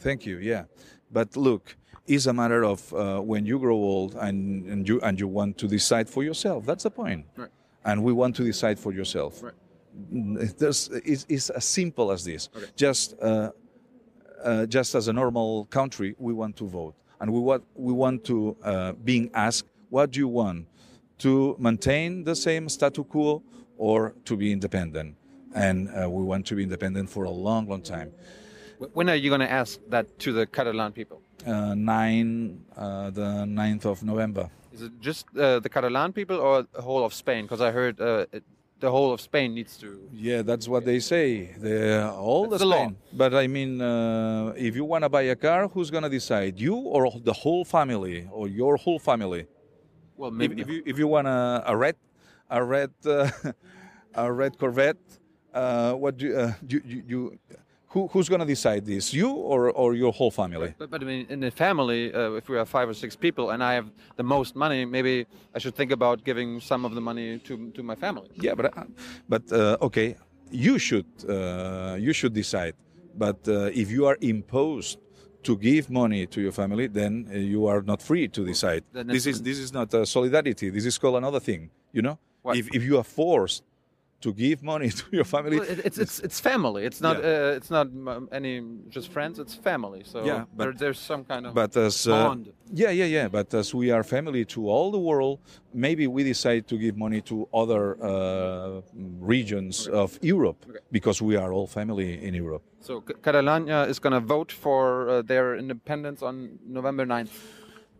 Thank 0.00 0.26
you. 0.26 0.36
Yeah, 0.36 0.64
but 1.10 1.34
look, 1.34 1.76
it's 2.06 2.26
a 2.26 2.32
matter 2.34 2.62
of 2.62 2.92
uh, 2.92 3.20
when 3.20 3.46
you 3.46 3.58
grow 3.58 3.76
old 3.76 4.16
and, 4.16 4.66
and 4.66 4.86
you 4.86 5.00
and 5.00 5.18
you 5.18 5.26
want 5.28 5.56
to 5.58 5.66
decide 5.66 6.10
for 6.10 6.22
yourself. 6.22 6.66
That's 6.66 6.82
the 6.82 6.90
point. 6.90 7.24
Right. 7.36 7.48
And 7.86 8.02
we 8.04 8.12
want 8.12 8.36
to 8.36 8.44
decide 8.44 8.78
for 8.78 8.92
yourself. 8.92 9.42
Right. 9.42 9.54
There's, 9.94 10.88
it's, 11.04 11.26
it's 11.28 11.50
as 11.50 11.64
simple 11.64 12.10
as 12.10 12.24
this. 12.24 12.48
Okay. 12.56 12.66
Just 12.76 13.14
uh, 13.20 13.50
uh, 14.42 14.66
just 14.66 14.94
as 14.94 15.08
a 15.08 15.12
normal 15.12 15.66
country, 15.66 16.14
we 16.18 16.32
want 16.32 16.56
to 16.56 16.66
vote, 16.66 16.94
and 17.20 17.32
we 17.32 17.40
want 17.40 17.64
we 17.74 17.92
want 17.92 18.24
to 18.24 18.56
uh, 18.62 18.92
being 18.92 19.30
asked, 19.34 19.68
what 19.90 20.10
do 20.10 20.20
you 20.20 20.28
want 20.28 20.66
to 21.18 21.56
maintain 21.58 22.24
the 22.24 22.36
same 22.36 22.68
statu 22.68 23.04
quo 23.04 23.42
or 23.78 24.14
to 24.24 24.36
be 24.36 24.52
independent? 24.52 25.16
And 25.54 25.88
uh, 25.88 26.10
we 26.10 26.24
want 26.24 26.46
to 26.46 26.56
be 26.56 26.64
independent 26.64 27.08
for 27.08 27.24
a 27.24 27.30
long, 27.30 27.68
long 27.68 27.80
time. 27.80 28.12
When 28.92 29.08
are 29.08 29.14
you 29.14 29.30
going 29.30 29.40
to 29.40 29.50
ask 29.50 29.78
that 29.88 30.18
to 30.18 30.32
the 30.32 30.46
Catalan 30.46 30.92
people? 30.92 31.22
uh, 31.46 31.74
9 31.74 32.64
uh, 32.76 33.10
the 33.10 33.44
9th 33.46 33.84
of 33.84 34.02
November. 34.02 34.50
Is 34.72 34.82
it 34.82 34.92
just 35.00 35.26
uh, 35.36 35.60
the 35.60 35.68
Catalan 35.68 36.12
people 36.12 36.36
or 36.36 36.66
the 36.72 36.82
whole 36.82 37.04
of 37.04 37.14
Spain? 37.14 37.44
Because 37.44 37.60
I 37.60 37.70
heard 37.70 38.00
uh, 38.00 38.26
it, 38.32 38.42
the 38.84 38.90
whole 38.90 39.12
of 39.16 39.20
Spain 39.20 39.54
needs 39.54 39.74
to. 39.78 39.88
Yeah, 40.12 40.42
that's 40.42 40.66
what 40.68 40.82
they 40.84 41.00
say. 41.00 41.26
They 41.64 42.02
all 42.02 42.42
That's 42.42 42.62
the 42.62 42.68
the 42.68 42.74
law. 42.74 42.84
Spain. 42.84 42.96
But 43.20 43.32
I 43.34 43.46
mean, 43.56 43.80
uh, 43.80 44.68
if 44.68 44.72
you 44.78 44.84
want 44.92 45.02
to 45.06 45.10
buy 45.16 45.24
a 45.36 45.36
car, 45.46 45.60
who's 45.72 45.90
gonna 45.94 46.12
decide? 46.20 46.52
You 46.66 46.76
or 46.94 47.02
the 47.30 47.36
whole 47.42 47.64
family, 47.64 48.28
or 48.30 48.44
your 48.60 48.76
whole 48.84 49.00
family? 49.10 49.42
Well, 50.16 50.30
maybe 50.30 50.60
if 50.62 50.68
you 50.72 50.82
if 50.90 50.96
you 51.00 51.08
want 51.16 51.26
a, 51.26 51.64
a 51.72 51.74
red, 51.84 51.96
a 52.58 52.60
red, 52.62 52.92
uh, 53.06 53.30
a 54.24 54.32
red 54.40 54.52
Corvette, 54.60 55.02
uh, 55.54 55.92
what 56.02 56.12
do 56.20 56.26
uh, 56.36 56.52
you, 56.68 56.80
you, 56.84 57.02
you 57.10 57.20
who, 57.94 58.08
who's 58.12 58.28
gonna 58.28 58.50
decide 58.56 58.84
this? 58.84 59.14
You 59.14 59.30
or 59.30 59.70
or 59.70 59.94
your 59.94 60.12
whole 60.12 60.32
family? 60.42 60.74
But, 60.78 60.90
but 60.90 61.00
I 61.02 61.06
mean, 61.06 61.26
in 61.34 61.40
the 61.40 61.50
family, 61.50 62.12
uh, 62.12 62.40
if 62.40 62.48
we 62.48 62.56
have 62.56 62.68
five 62.68 62.88
or 62.88 62.94
six 62.94 63.16
people 63.16 63.50
and 63.52 63.62
I 63.62 63.72
have 63.74 63.88
the 64.16 64.26
most 64.36 64.56
money, 64.56 64.84
maybe 64.84 65.26
I 65.56 65.58
should 65.62 65.76
think 65.80 65.92
about 65.92 66.24
giving 66.24 66.60
some 66.60 66.84
of 66.88 66.92
the 66.94 67.00
money 67.00 67.38
to 67.46 67.54
to 67.76 67.82
my 67.90 67.96
family. 68.04 68.28
Yeah, 68.46 68.54
but 68.58 68.66
uh, 68.66 68.84
but 69.28 69.44
uh, 69.52 69.86
okay, 69.88 70.08
you 70.50 70.74
should 70.86 71.06
uh, 71.28 71.96
you 72.06 72.12
should 72.12 72.34
decide. 72.34 72.74
But 73.16 73.38
uh, 73.48 73.82
if 73.82 73.86
you 73.94 74.02
are 74.10 74.18
imposed 74.20 74.98
to 75.46 75.52
give 75.56 75.84
money 76.02 76.26
to 76.34 76.38
your 76.40 76.52
family, 76.52 76.86
then 76.88 77.12
uh, 77.30 77.38
you 77.52 77.68
are 77.72 77.82
not 77.90 78.02
free 78.02 78.26
to 78.36 78.40
decide. 78.52 78.82
This 78.92 79.26
is 79.26 79.36
this 79.48 79.58
is 79.64 79.70
not 79.78 79.88
solidarity. 80.16 80.66
This 80.70 80.86
is 80.90 80.98
called 80.98 81.16
another 81.22 81.40
thing. 81.48 81.70
You 81.96 82.02
know, 82.06 82.16
What? 82.42 82.56
if 82.56 82.64
if 82.78 82.82
you 82.88 82.94
are 83.00 83.08
forced 83.22 83.62
to 84.24 84.32
give 84.32 84.62
money 84.62 84.88
to 85.00 85.04
your 85.18 85.24
family, 85.34 85.56
Well, 85.58 85.68
it's 85.88 85.98
it's 86.04 86.18
it's 86.26 86.38
family. 86.50 86.82
It's 86.88 87.00
not 87.06 87.16
Yeah. 87.16 87.52
uh, 87.52 87.56
it's 87.58 87.70
not 87.76 87.86
any 88.40 88.54
just 88.96 89.08
friends. 89.16 89.38
It's 89.38 89.54
family. 89.70 90.02
So 90.04 90.16
Yeah, 90.24 90.44
but- 90.56 90.64
there, 90.64 90.72
there's 90.82 90.98
some 91.10 91.22
kind 91.24 91.46
of 91.46 91.52
But 91.54 91.76
as 91.76 92.06
uh, 92.06 92.10
bond. 92.12 92.44
yeah, 92.82 92.92
yeah, 93.00 93.08
yeah. 93.18 93.28
But 93.38 93.54
as 93.54 93.74
we 93.74 93.86
are 93.94 94.02
family 94.16 94.44
to 94.54 94.60
all 94.74 94.90
the 94.90 95.02
world, 95.10 95.38
maybe 95.86 96.04
we 96.06 96.22
decide 96.24 96.62
to 96.68 96.76
give 96.84 96.94
money 97.06 97.20
to 97.22 97.36
other 97.62 97.82
uh, 98.02 98.80
regions 99.34 99.88
of 99.88 100.18
Europe 100.22 100.60
Okay. 100.68 100.78
because 100.90 101.24
we 101.24 101.36
are 101.42 101.52
all 101.52 101.66
family 101.66 102.10
in 102.28 102.34
Europe. 102.34 102.62
So 102.80 103.02
C- 103.06 103.14
Catalonia 103.22 103.80
is 103.92 103.98
going 104.00 104.14
to 104.20 104.26
vote 104.36 104.52
for 104.64 105.08
uh, 105.08 105.22
their 105.22 105.56
independence 105.56 106.22
on 106.28 106.34
November 106.66 107.04
9th. 107.06 107.34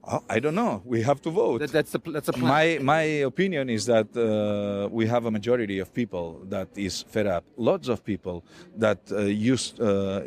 Oh, 0.06 0.22
I 0.28 0.38
don't 0.38 0.54
know. 0.54 0.82
We 0.84 1.02
have 1.02 1.22
to 1.22 1.30
vote. 1.30 1.60
That, 1.60 1.72
that's 1.72 1.92
the 1.92 1.98
that's 1.98 2.28
a 2.28 2.32
plan. 2.32 2.48
my 2.48 2.78
my 2.82 3.02
opinion 3.24 3.70
is 3.70 3.86
that 3.86 4.08
uh, 4.16 4.88
we 4.90 5.06
have 5.06 5.24
a 5.24 5.30
majority 5.30 5.78
of 5.78 5.94
people 5.94 6.40
that 6.50 6.68
is 6.76 7.02
fed 7.02 7.26
up. 7.26 7.44
Lots 7.56 7.88
of 7.88 8.04
people 8.04 8.44
that 8.76 8.98
uh, 9.10 9.20
used 9.20 9.80
uh, 9.80 10.22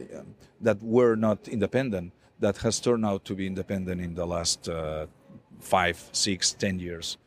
that 0.61 0.81
were 0.81 1.15
not 1.15 1.47
independent 1.47 2.11
that 2.39 2.57
has 2.57 2.79
turned 2.79 3.05
out 3.05 3.23
to 3.25 3.35
be 3.35 3.45
independent 3.45 4.01
in 4.01 4.15
the 4.15 4.25
last 4.25 4.69
uh, 4.69 5.05
five, 5.59 5.97
six, 6.11 6.53
ten 6.53 6.79
years. 6.79 7.17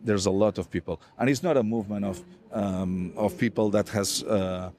There's 0.00 0.26
a 0.26 0.30
lot 0.30 0.58
of 0.58 0.70
people, 0.70 1.00
and 1.18 1.30
it's 1.30 1.42
not 1.42 1.56
a 1.56 1.62
movement 1.62 2.04
of 2.04 2.24
um, 2.52 3.12
of 3.16 3.38
people 3.38 3.70
that 3.70 3.88
has 3.90 4.22
uh, 4.24 4.70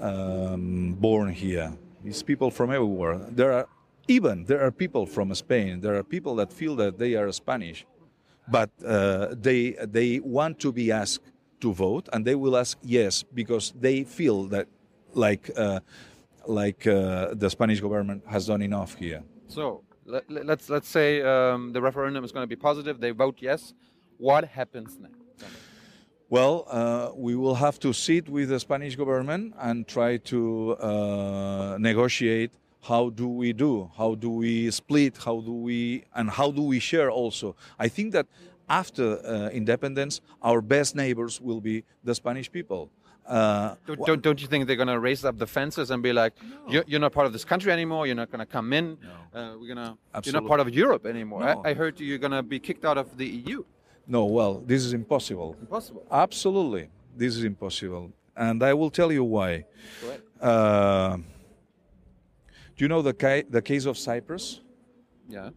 um, 0.00 0.96
born 1.00 1.32
here. 1.32 1.72
It's 2.04 2.22
people 2.22 2.50
from 2.50 2.70
everywhere. 2.70 3.18
There 3.30 3.52
are 3.52 3.68
even 4.10 4.44
there 4.44 4.60
are 4.66 4.72
people 4.84 5.06
from 5.06 5.32
Spain. 5.34 5.80
There 5.80 5.94
are 5.94 6.02
people 6.02 6.34
that 6.40 6.52
feel 6.52 6.74
that 6.82 6.98
they 6.98 7.14
are 7.20 7.30
Spanish, 7.32 7.86
but 8.56 8.70
uh, 8.84 9.34
they 9.46 9.60
they 9.96 10.20
want 10.20 10.58
to 10.64 10.72
be 10.72 10.86
asked 11.02 11.22
to 11.64 11.72
vote, 11.72 12.08
and 12.12 12.24
they 12.28 12.34
will 12.42 12.56
ask 12.56 12.76
yes 12.82 13.22
because 13.40 13.72
they 13.86 14.04
feel 14.18 14.38
that 14.54 14.66
like 15.24 15.44
uh, 15.56 15.80
like 16.46 16.86
uh, 16.86 17.34
the 17.42 17.48
Spanish 17.56 17.80
government 17.80 18.20
has 18.34 18.46
done 18.46 18.62
enough 18.62 18.94
here. 19.04 19.22
So 19.48 19.62
let, 20.06 20.24
let- 20.30 20.46
let's 20.50 20.66
let's 20.74 20.88
say 20.88 21.08
um, 21.22 21.72
the 21.72 21.80
referendum 21.88 22.24
is 22.24 22.32
going 22.32 22.42
to 22.48 22.52
be 22.56 22.60
positive. 22.70 22.94
They 23.00 23.12
vote 23.24 23.38
yes. 23.40 23.74
What 24.18 24.44
happens 24.44 24.98
next? 25.00 25.16
Well, 26.28 26.64
uh, 26.68 27.10
we 27.16 27.34
will 27.34 27.56
have 27.56 27.78
to 27.80 27.92
sit 27.92 28.28
with 28.28 28.50
the 28.50 28.60
Spanish 28.60 28.94
government 28.96 29.54
and 29.58 29.76
try 29.88 30.16
to 30.32 30.40
uh, 30.76 31.76
negotiate 31.80 32.52
how 32.82 33.10
do 33.10 33.28
we 33.28 33.52
do, 33.52 33.90
how 33.96 34.14
do 34.14 34.30
we 34.30 34.70
split, 34.70 35.18
how 35.18 35.40
do 35.40 35.52
we, 35.52 36.04
and 36.14 36.30
how 36.30 36.50
do 36.50 36.62
we 36.62 36.78
share 36.80 37.10
also. 37.10 37.54
I 37.78 37.88
think 37.88 38.12
that 38.12 38.26
after 38.68 39.18
uh, 39.26 39.48
independence, 39.50 40.20
our 40.42 40.60
best 40.60 40.94
neighbors 40.94 41.40
will 41.40 41.60
be 41.60 41.84
the 42.04 42.14
Spanish 42.14 42.50
people. 42.50 42.90
Uh, 43.26 43.76
Don't, 43.86 44.06
don't, 44.06 44.22
don't 44.22 44.40
you 44.42 44.48
think 44.48 44.66
they're 44.66 44.74
going 44.76 44.88
to 44.88 44.98
raise 44.98 45.24
up 45.24 45.38
the 45.38 45.46
fences 45.46 45.90
and 45.92 46.02
be 46.02 46.12
like, 46.12 46.32
you're, 46.68 46.82
you're 46.88 46.98
not 46.98 47.12
part 47.12 47.26
of 47.26 47.32
this 47.32 47.44
country 47.44 47.70
anymore. 47.70 48.04
You're 48.06 48.16
not 48.16 48.30
going 48.30 48.40
to 48.40 48.46
come 48.46 48.72
in. 48.72 48.98
Uh, 49.32 49.54
we're 49.60 49.68
gonna. 49.68 49.96
You're 50.24 50.32
not 50.32 50.46
part 50.48 50.58
of 50.58 50.74
Europe 50.74 51.06
anymore. 51.06 51.40
No. 51.40 51.62
I, 51.64 51.70
I 51.70 51.74
heard 51.74 52.00
you're 52.00 52.18
going 52.18 52.32
to 52.32 52.42
be 52.42 52.58
kicked 52.58 52.84
out 52.84 52.98
of 52.98 53.16
the 53.16 53.26
EU. 53.26 53.62
no, 54.08 54.24
well, 54.24 54.54
this 54.66 54.84
is 54.84 54.92
impossible. 54.94 55.54
Impossible. 55.60 56.04
Absolutely, 56.10 56.88
this 57.16 57.36
is 57.36 57.44
impossible, 57.44 58.10
and 58.36 58.64
I 58.64 58.74
will 58.74 58.90
tell 58.90 59.12
you 59.12 59.22
why. 59.22 59.64
Do 62.80 62.84
you 62.84 62.88
know 62.88 63.02
the, 63.02 63.12
ca- 63.12 63.42
the 63.50 63.60
case 63.60 63.84
of 63.84 63.98
Cyprus? 63.98 64.62
Yeah. 65.28 65.50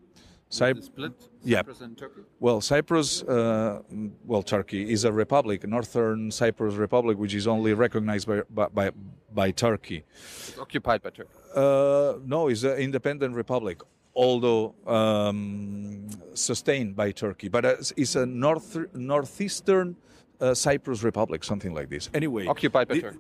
Cyp- 0.51 0.75
The 0.75 0.81
split. 0.81 1.13
Yeah. 1.41 1.59
Cyprus 1.59 1.79
and 1.79 1.97
Turkey. 1.97 2.21
Well, 2.41 2.59
Cyprus, 2.59 3.23
uh, 3.23 3.79
well, 4.25 4.43
Turkey 4.43 4.91
is 4.91 5.05
a 5.05 5.11
republic, 5.13 5.65
Northern 5.65 6.31
Cyprus 6.31 6.75
Republic, 6.75 7.17
which 7.17 7.33
is 7.33 7.47
only 7.47 7.73
recognized 7.73 8.27
by 8.27 8.41
by, 8.73 8.91
by, 9.33 9.51
Turkey. 9.51 10.03
It's 10.49 10.59
occupied 10.59 11.01
by 11.01 11.11
Turkey. 11.11 11.29
Uh, 11.55 12.15
no, 12.25 12.49
it's 12.49 12.63
an 12.63 12.77
independent 12.77 13.35
republic, 13.35 13.79
although 14.13 14.75
um, 14.85 16.09
sustained 16.33 16.93
by 16.97 17.11
Turkey. 17.13 17.47
But 17.47 17.63
it's- 17.63 17.93
it's 17.95 18.15
a 18.17 18.25
north 18.25 18.75
northeastern 18.93 19.95
uh, 20.41 20.53
Cyprus 20.53 21.03
Republic, 21.03 21.45
something 21.45 21.73
like 21.73 21.87
this. 21.89 22.09
Anyway, 22.13 22.47
Occupied 22.47 22.89
by 22.89 22.95
the- 22.95 23.01
Turkey. 23.01 23.19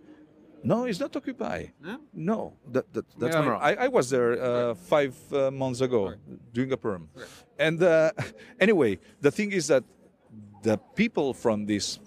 No, 0.63 0.85
it's 0.85 0.99
not 0.99 1.15
Occupy. 1.15 1.67
No? 1.81 1.99
No, 2.13 2.53
that, 2.71 2.91
that, 2.93 3.05
that's 3.19 3.35
Yeah, 3.35 3.41
my-. 3.41 3.55
I, 3.55 3.85
I 3.85 3.87
was 3.87 4.09
there 4.09 4.41
uh, 4.41 4.73
five 4.73 5.15
uh, 5.33 5.51
months 5.51 5.81
ago 5.81 6.13
doing 6.53 6.71
a 6.71 6.77
perm. 6.77 7.09
And 7.59 7.83
uh, 7.83 8.11
anyway, 8.59 8.99
the 9.21 9.31
thing 9.31 9.51
is 9.51 9.67
that 9.67 9.83
the 10.63 10.77
people 10.95 11.33
from 11.33 11.65
this 11.65 11.99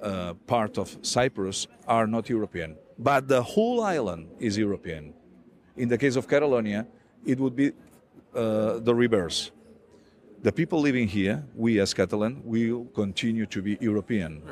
uh, 0.00 0.34
part 0.46 0.78
of 0.78 0.96
Cyprus 1.02 1.66
are 1.86 2.06
not 2.06 2.28
European, 2.28 2.76
but 2.98 3.28
the 3.28 3.42
whole 3.42 3.82
island 3.82 4.28
is 4.38 4.56
European. 4.56 5.12
In 5.76 5.88
the 5.88 5.98
case 5.98 6.16
of 6.16 6.28
Catalonia, 6.28 6.86
it 7.26 7.38
would 7.38 7.56
be 7.56 7.72
uh, 8.34 8.78
the 8.78 8.94
reverse. 8.94 9.50
The 10.42 10.52
people 10.52 10.80
living 10.80 11.08
here, 11.08 11.44
we 11.54 11.80
as 11.80 11.92
Catalan, 11.92 12.40
will 12.44 12.86
continue 12.94 13.44
to 13.46 13.60
be 13.60 13.76
European. 13.80 14.42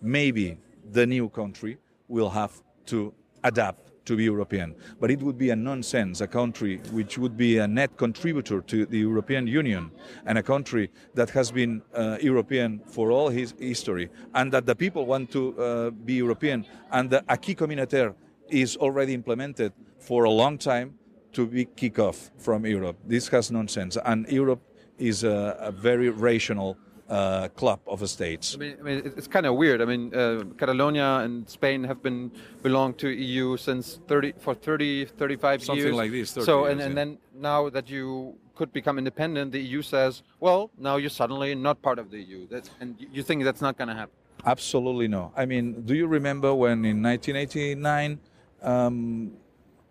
Maybe 0.00 0.58
the 0.90 1.06
new 1.06 1.28
country 1.28 1.78
will 2.08 2.30
have 2.30 2.62
to 2.86 3.12
adapt 3.44 3.86
to 4.06 4.16
be 4.16 4.24
European. 4.24 4.74
But 5.00 5.10
it 5.10 5.20
would 5.20 5.36
be 5.36 5.50
a 5.50 5.56
nonsense, 5.56 6.20
a 6.20 6.26
country 6.26 6.80
which 6.92 7.18
would 7.18 7.36
be 7.36 7.58
a 7.58 7.66
net 7.66 7.96
contributor 7.96 8.60
to 8.62 8.86
the 8.86 8.98
European 8.98 9.46
Union 9.46 9.90
and 10.24 10.38
a 10.38 10.42
country 10.42 10.90
that 11.14 11.30
has 11.30 11.50
been 11.50 11.82
uh, 11.94 12.16
European 12.20 12.80
for 12.86 13.10
all 13.10 13.28
his 13.28 13.54
history 13.58 14.08
and 14.34 14.52
that 14.52 14.64
the 14.66 14.74
people 14.74 15.06
want 15.06 15.30
to 15.32 15.60
uh, 15.60 15.90
be 15.90 16.14
European 16.14 16.64
and 16.92 17.10
the 17.10 17.24
acquis 17.28 17.56
communautaire 17.56 18.14
is 18.48 18.76
already 18.76 19.12
implemented 19.12 19.72
for 19.98 20.24
a 20.24 20.30
long 20.30 20.56
time 20.56 20.94
to 21.32 21.46
be 21.46 21.64
kick 21.64 21.98
off 21.98 22.30
from 22.38 22.64
Europe. 22.64 22.96
This 23.04 23.28
has 23.28 23.50
nonsense. 23.50 23.98
And 24.04 24.26
Europe 24.28 24.62
is 24.98 25.24
a, 25.24 25.56
a 25.60 25.72
very 25.72 26.08
rational 26.08 26.78
uh, 27.08 27.48
club 27.48 27.80
of 27.86 28.08
states. 28.08 28.54
I 28.54 28.58
mean, 28.58 28.76
I 28.80 28.82
mean 28.82 29.12
it's 29.16 29.26
kind 29.26 29.46
of 29.46 29.54
weird. 29.54 29.80
I 29.80 29.84
mean, 29.84 30.14
uh, 30.14 30.44
Catalonia 30.58 31.20
and 31.24 31.48
Spain 31.48 31.84
have 31.84 32.02
been 32.02 32.30
belong 32.62 32.94
to 32.94 33.08
EU 33.08 33.56
since 33.56 34.00
30 34.08 34.34
for 34.38 34.54
30, 34.54 35.06
35 35.06 35.62
Something 35.62 35.84
years. 35.84 35.94
like 35.94 36.10
this, 36.10 36.30
so, 36.30 36.40
years, 36.64 36.72
and, 36.72 36.80
and 36.80 36.90
yeah. 36.90 36.94
then 36.94 37.18
now 37.34 37.68
that 37.70 37.88
you 37.88 38.34
could 38.54 38.72
become 38.72 38.98
independent, 38.98 39.52
the 39.52 39.60
EU 39.60 39.82
says, 39.82 40.22
well, 40.40 40.70
now 40.78 40.96
you're 40.96 41.10
suddenly 41.10 41.54
not 41.54 41.80
part 41.82 41.98
of 41.98 42.10
the 42.10 42.18
EU. 42.18 42.46
That's, 42.48 42.70
and 42.80 42.96
you- 42.98 43.08
you 43.12 43.22
think 43.22 43.44
that's 43.44 43.60
not 43.60 43.76
going 43.76 43.88
to 43.88 43.94
happen. 43.94 44.14
Absolutely 44.44 45.08
no. 45.08 45.32
I 45.36 45.44
mean, 45.46 45.82
do 45.82 45.94
you 45.94 46.06
remember 46.06 46.54
when 46.54 46.84
in 46.84 47.02
1989 47.02 48.20
um, 48.62 49.32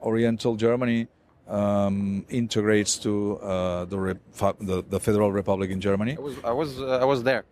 Oriental 0.02 0.56
Germany 0.56 1.08
um, 1.48 2.26
integrates 2.30 2.98
to 3.00 3.38
uh, 3.38 3.86
the, 3.86 4.18
the 4.60 4.84
the 4.90 5.00
Federal 5.00 5.32
Republic 5.32 5.70
in 5.72 5.80
Germany? 5.82 6.16
I 6.18 6.22
was, 6.22 6.36
I 6.44 6.52
was, 6.52 6.82
uh, 6.82 7.00
I 7.02 7.06
was 7.06 7.24
there. 7.24 7.46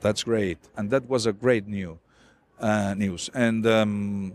That's 0.00 0.22
great, 0.24 0.58
and 0.76 0.90
that 0.90 1.08
was 1.08 1.26
a 1.26 1.32
great 1.32 1.66
new 1.66 1.98
uh, 2.60 2.94
news. 2.94 3.30
And 3.34 3.66
um, 3.66 4.34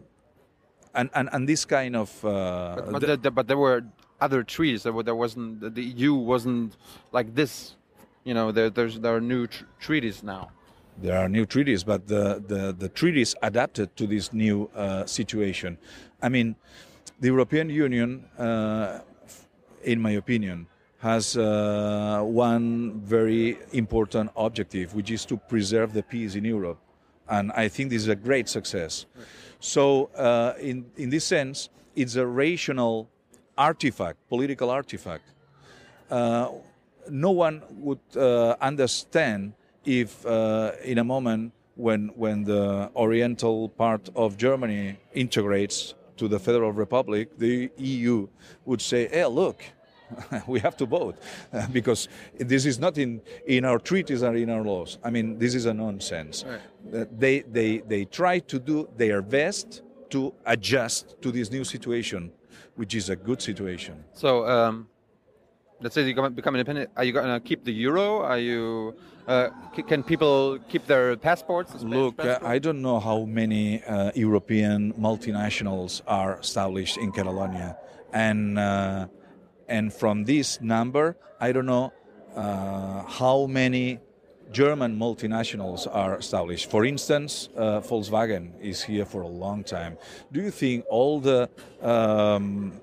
and, 0.93 1.09
and 1.13 1.29
and 1.31 1.47
this 1.49 1.65
kind 1.65 1.95
of 1.95 2.23
uh, 2.23 2.75
But, 2.75 2.91
but, 2.91 3.01
the- 3.01 3.17
the, 3.17 3.31
but 3.31 3.47
there 3.47 3.57
were 3.57 3.83
other 4.21 4.43
treaties. 4.43 4.83
There, 4.83 4.93
were, 4.93 5.03
there 5.03 5.15
wasn't 5.15 5.73
the 5.75 5.81
EU 5.83 6.13
wasn't 6.13 6.75
like 7.11 7.35
this. 7.35 7.75
You 8.23 8.33
know, 8.33 8.51
there, 8.51 8.69
there's 8.69 8.99
there 8.99 9.15
are 9.15 9.21
new 9.21 9.47
tr- 9.47 9.65
treaties 9.79 10.23
now. 10.23 10.51
There 10.97 11.17
are 11.19 11.27
new 11.27 11.45
treaties, 11.45 11.83
but 11.83 12.07
the, 12.07 12.41
the, 12.47 12.71
the 12.71 12.87
treaties 12.87 13.35
adapted 13.41 13.97
to 13.97 14.07
this 14.07 14.31
new 14.31 14.69
uh, 14.73 15.05
situation. 15.05 15.77
I 16.21 16.29
mean, 16.29 16.55
the 17.19 17.27
European 17.27 17.69
Union, 17.69 18.25
uh, 18.37 18.99
in 19.83 20.01
my 20.01 20.11
opinion, 20.11 20.67
has 20.99 21.37
uh, 21.37 22.21
one 22.23 22.99
very 23.01 23.57
important 23.73 24.31
objective, 24.35 24.95
which 24.95 25.11
is 25.11 25.25
to 25.25 25.37
preserve 25.37 25.93
the 25.93 26.03
peace 26.03 26.35
in 26.35 26.45
Europe. 26.45 26.79
And 27.27 27.51
I 27.51 27.67
think 27.67 27.89
this 27.89 28.01
is 28.03 28.07
a 28.07 28.15
great 28.15 28.49
success. 28.49 29.05
So, 29.59 30.09
uh, 30.15 30.53
in, 30.59 30.85
in 30.97 31.09
this 31.09 31.25
sense, 31.25 31.69
it's 31.95 32.15
a 32.15 32.25
rational 32.25 33.09
artifact, 33.57 34.17
political 34.29 34.69
artifact 34.69 35.23
uh, 36.09 36.49
no 37.09 37.31
one 37.31 37.61
would 37.71 37.99
uh, 38.15 38.55
understand 38.61 39.53
if 39.85 40.25
uh, 40.25 40.71
in 40.83 40.97
a 40.97 41.03
moment 41.03 41.51
when 41.75 42.09
when 42.15 42.43
the 42.43 42.89
oriental 42.95 43.69
part 43.69 44.09
of 44.15 44.37
Germany 44.37 44.97
integrates 45.13 45.93
to 46.17 46.27
the 46.27 46.39
Federal 46.39 46.71
Republic, 46.71 47.37
the 47.37 47.71
EU 47.77 48.27
would 48.65 48.81
say, 48.81 49.07
"Hey, 49.07 49.25
look." 49.25 49.63
we 50.47 50.59
have 50.59 50.77
to 50.77 50.85
vote 50.85 51.15
because 51.71 52.07
this 52.37 52.65
is 52.65 52.77
not 52.77 52.97
in, 52.99 53.21
in 53.47 53.65
our 53.65 53.79
treaties 53.79 54.21
or 54.21 54.35
in 54.35 54.51
our 54.51 54.63
laws. 54.63 54.99
I 55.03 55.09
mean, 55.09 55.39
this 55.39 55.55
is 55.55 55.65
a 55.65 55.73
nonsense. 55.73 56.43
Uh, 56.43 57.05
they, 57.11 57.39
they, 57.41 57.79
they 57.79 58.05
try 58.05 58.37
to 58.37 58.59
do 58.59 58.87
their 58.95 59.23
best 59.23 59.81
to 60.11 60.33
adjust 60.45 61.19
to 61.23 61.31
this 61.31 61.51
new 61.51 61.63
situation, 61.63 62.31
which 62.75 62.93
is 62.93 63.09
a 63.09 63.15
good 63.15 63.41
situation. 63.41 64.03
So, 64.13 64.47
um, 64.47 64.87
let's 65.81 65.95
say 65.95 66.07
you 66.07 66.15
come- 66.15 66.33
become 66.33 66.55
independent. 66.55 66.91
Are 66.95 67.03
you 67.03 67.11
going 67.11 67.27
to 67.27 67.39
keep 67.39 67.63
the 67.63 67.73
euro? 67.73 68.21
Are 68.21 68.39
you? 68.39 68.95
Uh, 69.27 69.49
can 69.87 70.03
people 70.03 70.59
keep 70.69 70.85
their 70.85 71.15
passports? 71.17 71.73
Look, 71.81 72.23
uh? 72.23 72.39
I 72.43 72.59
don't 72.59 72.81
know 72.81 72.99
how 72.99 73.25
many 73.25 73.83
uh, 73.83 74.11
European 74.13 74.93
multinationals 74.93 76.01
are 76.05 76.39
established 76.39 76.97
in 76.97 77.11
Catalonia, 77.11 77.77
and 78.13 78.59
uh, 78.59 79.07
and 79.67 79.91
from 79.91 80.25
this 80.25 80.61
number, 80.61 81.17
I 81.39 81.51
don't 81.51 81.65
know 81.65 81.91
uh, 82.35 83.03
how 83.03 83.47
many 83.47 83.99
German 84.51 84.97
multinationals 84.97 85.87
are 85.91 86.17
established. 86.17 86.69
For 86.69 86.85
instance, 86.85 87.49
uh, 87.57 87.81
Volkswagen 87.81 88.51
is 88.61 88.83
here 88.83 89.05
for 89.05 89.21
a 89.21 89.27
long 89.27 89.63
time. 89.63 89.97
Do 90.31 90.41
you 90.41 90.51
think 90.51 90.85
all 90.89 91.19
the 91.19 91.49
um, 91.81 92.79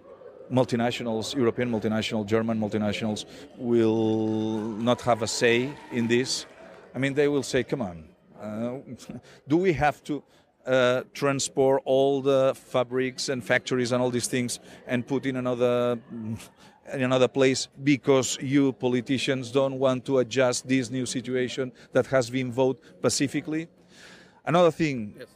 multinationals, 0.53 1.35
European 1.35 1.71
multinationals, 1.71 2.27
German 2.27 2.61
multinationals, 2.61 3.25
will 3.57 4.59
not 4.89 5.01
have 5.03 5.23
a 5.23 5.27
say 5.27 5.73
in 5.91 6.07
this? 6.07 6.47
I 6.95 6.99
mean, 6.99 7.15
they 7.15 7.29
will 7.29 7.43
say, 7.43 7.65
come 7.65 7.83
on, 7.83 8.05
uh, 8.41 8.79
do 9.49 9.57
we 9.57 9.73
have 9.73 10.05
to 10.05 10.23
uh, 10.67 11.03
transport 11.15 11.83
all 11.85 12.21
the 12.21 12.55
fabrics 12.55 13.29
and 13.29 13.43
factories 13.43 13.93
and 13.93 14.03
all 14.03 14.11
these 14.11 14.29
things 14.29 14.61
and 14.87 15.07
put 15.07 15.27
in 15.27 15.37
another 15.37 15.99
in 16.93 17.03
another 17.03 17.29
place 17.29 17.69
because 17.85 18.37
you 18.41 18.73
politicians 18.73 19.53
don't 19.53 19.79
want 19.79 20.05
to 20.05 20.19
adjust 20.19 20.67
this 20.69 20.91
new 20.91 21.07
situation 21.07 21.73
that 21.93 22.07
has 22.07 22.29
been 22.29 22.53
voted 22.53 23.01
pacifically? 23.01 23.69
Another 24.45 24.73
thing, 24.73 25.15
Yes. 25.19 25.29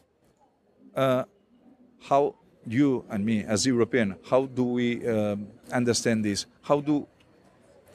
uh, 0.96 1.24
how 2.02 2.34
you 2.66 3.04
and 3.10 3.24
me 3.24 3.44
as 3.44 3.66
European, 3.66 4.16
how 4.28 4.46
do 4.46 4.64
we 4.64 5.06
um, 5.06 5.46
understand 5.72 6.24
this? 6.24 6.46
How 6.62 6.80
do 6.80 7.06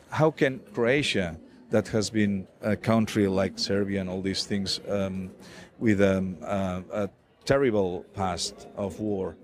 how 0.09 0.29
can 0.29 0.59
Croatia, 0.73 1.37
that 1.69 1.87
has 1.87 2.09
been 2.09 2.47
a 2.61 2.75
country 2.75 3.27
like 3.27 3.57
Serbia 3.57 4.01
and 4.01 4.09
all 4.09 4.21
these 4.21 4.45
things, 4.45 4.81
um, 4.89 5.31
with 5.79 6.01
um, 6.01 6.37
uh, 6.43 6.81
a 6.91 7.09
terrible 7.45 8.05
past 8.13 8.67
of 8.75 8.99
war, 8.99 9.37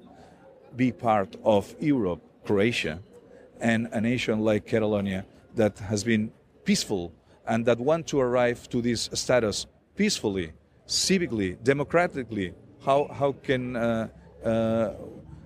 be 0.76 0.92
part 0.92 1.38
of 1.44 1.74
Europe, 1.80 2.22
Croatia, 2.46 3.00
and 3.62 3.88
a 3.94 4.02
nation 4.02 4.40
like 4.42 4.66
Catalonia 4.66 5.26
that 5.56 5.80
has 5.80 6.04
been 6.04 6.32
peaceful 6.66 7.14
and 7.48 7.66
that 7.66 7.80
want 7.80 8.06
to 8.08 8.20
arrive 8.20 8.68
to 8.70 8.82
this 8.82 9.10
status 9.14 9.66
peacefully, 9.96 10.52
civically, 10.86 11.58
democratically? 11.64 12.54
How 12.86 13.08
how 13.08 13.32
can 13.32 13.76
uh, 13.76 14.10
uh, 14.44 14.94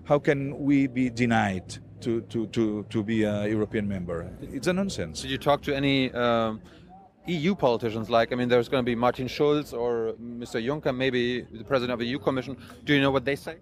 how 0.03 0.19
can 0.19 0.59
we 0.59 0.87
be 0.87 1.09
denied 1.09 1.77
to, 2.01 2.21
to, 2.21 2.47
to, 2.47 2.85
to 2.89 3.03
be 3.03 3.23
a 3.23 3.47
European 3.47 3.87
member? 3.87 4.29
It's 4.41 4.67
a 4.67 4.73
nonsense. 4.73 5.21
Did 5.21 5.31
you 5.31 5.37
talk 5.37 5.61
to 5.63 5.75
any 5.75 6.11
um, 6.13 6.61
EU 7.27 7.55
politicians? 7.55 8.09
Like, 8.09 8.31
I 8.31 8.35
mean, 8.35 8.49
there's 8.49 8.69
going 8.69 8.83
to 8.83 8.85
be 8.85 8.95
Martin 8.95 9.27
Schulz 9.27 9.73
or 9.73 10.13
Mr. 10.21 10.63
Juncker, 10.63 10.95
maybe 10.95 11.41
the 11.41 11.63
president 11.63 11.93
of 11.93 11.99
the 11.99 12.05
EU 12.05 12.19
Commission. 12.19 12.57
Do 12.83 12.93
you 12.93 13.01
know 13.01 13.11
what 13.11 13.25
they 13.25 13.35
say? 13.35 13.57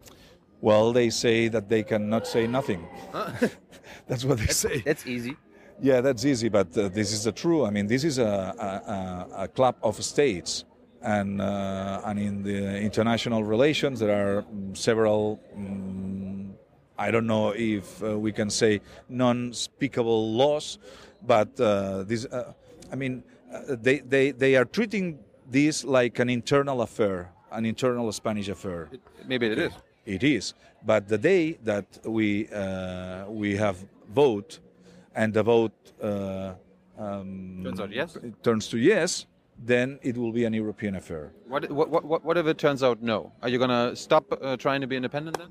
Well, 0.61 0.91
they 0.91 1.09
say 1.09 1.47
that 1.49 1.69
they 1.69 1.83
cannot 1.83 2.27
say 2.27 2.47
nothing. 2.47 2.85
That's 4.07 4.25
what 4.25 4.39
they 4.39 4.47
say. 4.47 4.81
That's 4.81 5.05
easy. 5.05 5.37
Yeah, 5.81 6.01
that's 6.01 6.25
easy, 6.25 6.49
but 6.49 6.77
uh, 6.77 6.89
this 6.89 7.13
is 7.13 7.23
the 7.23 7.31
true. 7.31 7.63
I 7.65 7.69
mean, 7.69 7.87
this 7.87 8.03
is 8.03 8.17
a, 8.17 8.23
a, 8.25 9.41
a, 9.41 9.43
a 9.43 9.47
club 9.47 9.77
of 9.81 10.03
states, 10.03 10.65
and 11.01 11.41
uh, 11.41 12.01
and 12.05 12.19
in 12.19 12.43
the 12.43 12.79
international 12.79 13.43
relations 13.43 13.99
there 13.99 14.37
are 14.37 14.41
mm, 14.43 14.75
several. 14.75 15.39
mm 15.57 16.29
I 16.99 17.11
don't 17.11 17.27
know 17.27 17.51
if 17.55 18.03
uh, 18.03 18.19
we 18.19 18.33
can 18.33 18.49
say 18.49 18.81
non-speakable 19.07 20.33
laws, 20.33 20.79
but 21.25 21.57
uh, 21.57 22.03
this. 22.03 22.25
Uh, 22.25 22.51
I 22.91 22.95
mean, 22.95 23.23
uh, 23.53 23.77
they, 23.79 23.99
they 23.99 24.31
they 24.31 24.57
are 24.57 24.65
treating 24.65 25.17
this 25.49 25.85
like 25.85 26.19
an 26.19 26.29
internal 26.29 26.81
affair, 26.81 27.31
an 27.53 27.65
internal 27.65 28.11
Spanish 28.11 28.49
affair. 28.49 28.89
It, 28.91 28.99
maybe 29.25 29.47
it 29.47 29.57
is. 29.57 29.71
It 30.05 30.23
is. 30.23 30.53
But 30.85 31.07
the 31.07 31.17
day 31.17 31.57
that 31.63 31.85
we 32.03 32.49
uh, 32.49 33.29
we 33.29 33.55
have 33.55 33.77
vote, 34.13 34.59
and 35.15 35.33
the 35.33 35.43
vote 35.43 35.93
uh, 36.03 36.55
um, 36.97 37.61
Turns 37.63 37.79
out 37.79 37.91
yes? 37.91 38.17
it 38.17 38.43
turns 38.43 38.67
to 38.67 38.77
yes, 38.77 39.25
then 39.65 39.99
it 40.01 40.17
will 40.17 40.31
be 40.31 40.45
an 40.45 40.53
European 40.53 40.95
affair. 40.95 41.33
What, 41.47 41.69
what, 41.69 41.89
what, 42.03 42.23
what 42.23 42.37
if 42.37 42.47
it 42.47 42.57
turns 42.57 42.81
out 42.83 43.01
no? 43.01 43.31
Are 43.41 43.49
you 43.49 43.57
going 43.57 43.69
to 43.69 43.95
stop 43.95 44.25
uh, 44.41 44.55
trying 44.57 44.81
to 44.81 44.87
be 44.87 44.95
independent 44.95 45.37
then? 45.37 45.49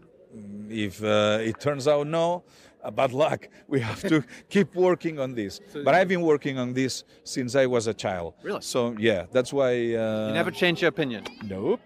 If 0.70 1.02
uh, 1.02 1.38
it 1.40 1.60
turns 1.60 1.86
out 1.88 2.06
no, 2.06 2.44
uh, 2.82 2.90
bad 2.90 3.12
luck. 3.12 3.48
We 3.68 3.80
have 3.80 4.00
to 4.08 4.22
keep 4.50 4.74
working 4.74 5.18
on 5.18 5.34
this. 5.34 5.60
but 5.84 5.94
I've 5.94 6.08
been 6.08 6.22
working 6.22 6.58
on 6.58 6.72
this 6.72 7.04
since 7.24 7.54
I 7.54 7.66
was 7.66 7.86
a 7.86 7.94
child. 7.94 8.34
Really? 8.42 8.60
So 8.62 8.94
yeah, 8.98 9.26
that's 9.32 9.52
why. 9.52 9.70
Uh, 9.94 10.28
You 10.28 10.34
never 10.34 10.50
change 10.50 10.80
your 10.82 10.88
opinion. 10.90 11.24
Nope. 11.44 11.80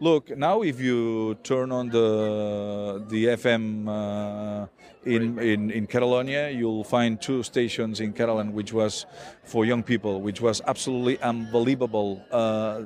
Look 0.00 0.36
now, 0.36 0.62
if 0.62 0.80
you 0.80 1.34
turn 1.42 1.70
on 1.72 1.90
the 1.90 3.04
the 3.08 3.26
FM 3.36 3.86
uh, 3.86 4.66
in, 5.04 5.38
in 5.38 5.70
in 5.70 5.86
Catalonia, 5.86 6.50
you'll 6.50 6.84
find 6.84 7.20
two 7.20 7.42
stations 7.42 8.00
in 8.00 8.12
Catalan, 8.12 8.52
which 8.52 8.72
was 8.72 9.06
for 9.44 9.64
young 9.64 9.82
people, 9.82 10.20
which 10.20 10.40
was 10.40 10.60
absolutely 10.66 11.18
unbelievable 11.22 12.22
uh, 12.30 12.82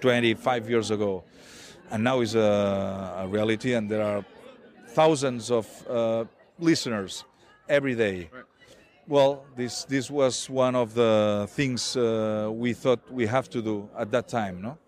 25 0.00 0.68
years 0.68 0.90
ago, 0.90 1.24
and 1.90 2.04
now 2.04 2.20
is 2.20 2.34
a, 2.34 3.20
a 3.20 3.28
reality, 3.28 3.74
and 3.74 3.90
there 3.90 4.02
are 4.02 4.24
thousands 4.88 5.50
of 5.50 5.66
uh, 5.88 6.24
listeners 6.58 7.24
every 7.68 7.94
day. 7.94 8.30
Well, 9.06 9.44
this 9.56 9.84
this 9.84 10.10
was 10.10 10.50
one 10.50 10.74
of 10.74 10.94
the 10.94 11.46
things 11.50 11.96
uh, 11.96 12.50
we 12.52 12.74
thought 12.74 13.00
we 13.10 13.26
have 13.26 13.48
to 13.50 13.62
do 13.62 13.88
at 13.96 14.10
that 14.10 14.28
time, 14.28 14.60
no? 14.60 14.78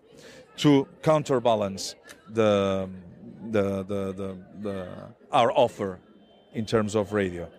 to 0.57 0.87
counterbalance 1.03 1.95
the, 2.29 2.89
the, 3.51 3.83
the, 3.83 4.13
the, 4.13 4.37
the, 4.61 4.87
our 5.31 5.51
offer 5.51 5.99
in 6.53 6.65
terms 6.65 6.95
of 6.95 7.13
radio. 7.13 7.49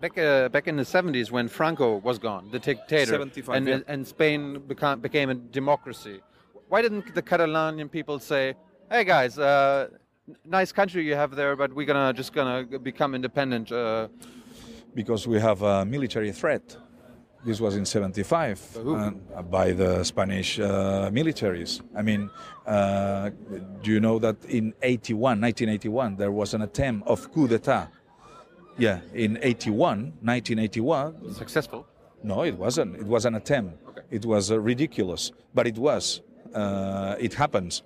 Back, 0.00 0.18
uh, 0.18 0.48
back 0.48 0.66
in 0.66 0.76
the 0.76 0.82
70s 0.82 1.30
when 1.30 1.48
Franco 1.48 1.98
was 1.98 2.18
gone, 2.18 2.48
the 2.50 2.58
dictator, 2.58 3.22
and, 3.52 3.68
yeah. 3.68 3.78
and 3.86 4.06
Spain 4.06 4.60
became, 4.66 5.00
became 5.00 5.30
a 5.30 5.34
democracy, 5.34 6.20
why 6.68 6.82
didn't 6.82 7.14
the 7.14 7.22
Catalanian 7.22 7.88
people 7.88 8.18
say, 8.18 8.54
hey 8.90 9.04
guys, 9.04 9.38
uh, 9.38 9.88
nice 10.44 10.72
country 10.72 11.04
you 11.06 11.14
have 11.14 11.36
there, 11.36 11.54
but 11.54 11.72
we're 11.72 11.86
gonna 11.86 12.12
just 12.12 12.32
gonna 12.32 12.64
become 12.78 13.14
independent? 13.14 13.70
Uh, 13.70 14.08
because 14.94 15.26
we 15.28 15.38
have 15.38 15.62
a 15.62 15.84
military 15.84 16.32
threat. 16.32 16.76
This 17.44 17.60
was 17.60 17.76
in 17.76 17.84
75 17.84 18.76
uh, 18.76 19.42
by 19.42 19.70
the 19.70 20.02
Spanish 20.02 20.58
uh, 20.58 21.10
militaries. 21.12 21.80
I 21.94 22.02
mean, 22.02 22.28
uh, 22.66 23.30
do 23.84 23.92
you 23.92 24.00
know 24.00 24.18
that 24.18 24.44
in 24.46 24.74
81, 24.82 25.40
1981, 25.40 26.16
there 26.16 26.32
was 26.32 26.54
an 26.54 26.62
attempt 26.62 27.06
of 27.06 27.30
coup 27.30 27.46
d'etat? 27.46 27.86
Yeah, 28.78 29.00
in 29.14 29.38
81, 29.42 30.12
1981. 30.22 31.34
successful. 31.34 31.86
No, 32.22 32.42
it 32.42 32.56
wasn't. 32.56 32.96
It 32.96 33.06
was 33.06 33.24
an 33.24 33.34
attempt. 33.34 33.78
Okay. 33.88 34.02
It 34.10 34.24
was 34.24 34.50
uh, 34.50 34.58
ridiculous, 34.60 35.32
but 35.54 35.66
it 35.66 35.78
was. 35.78 36.20
Uh, 36.54 37.16
it 37.18 37.34
happens 37.34 37.82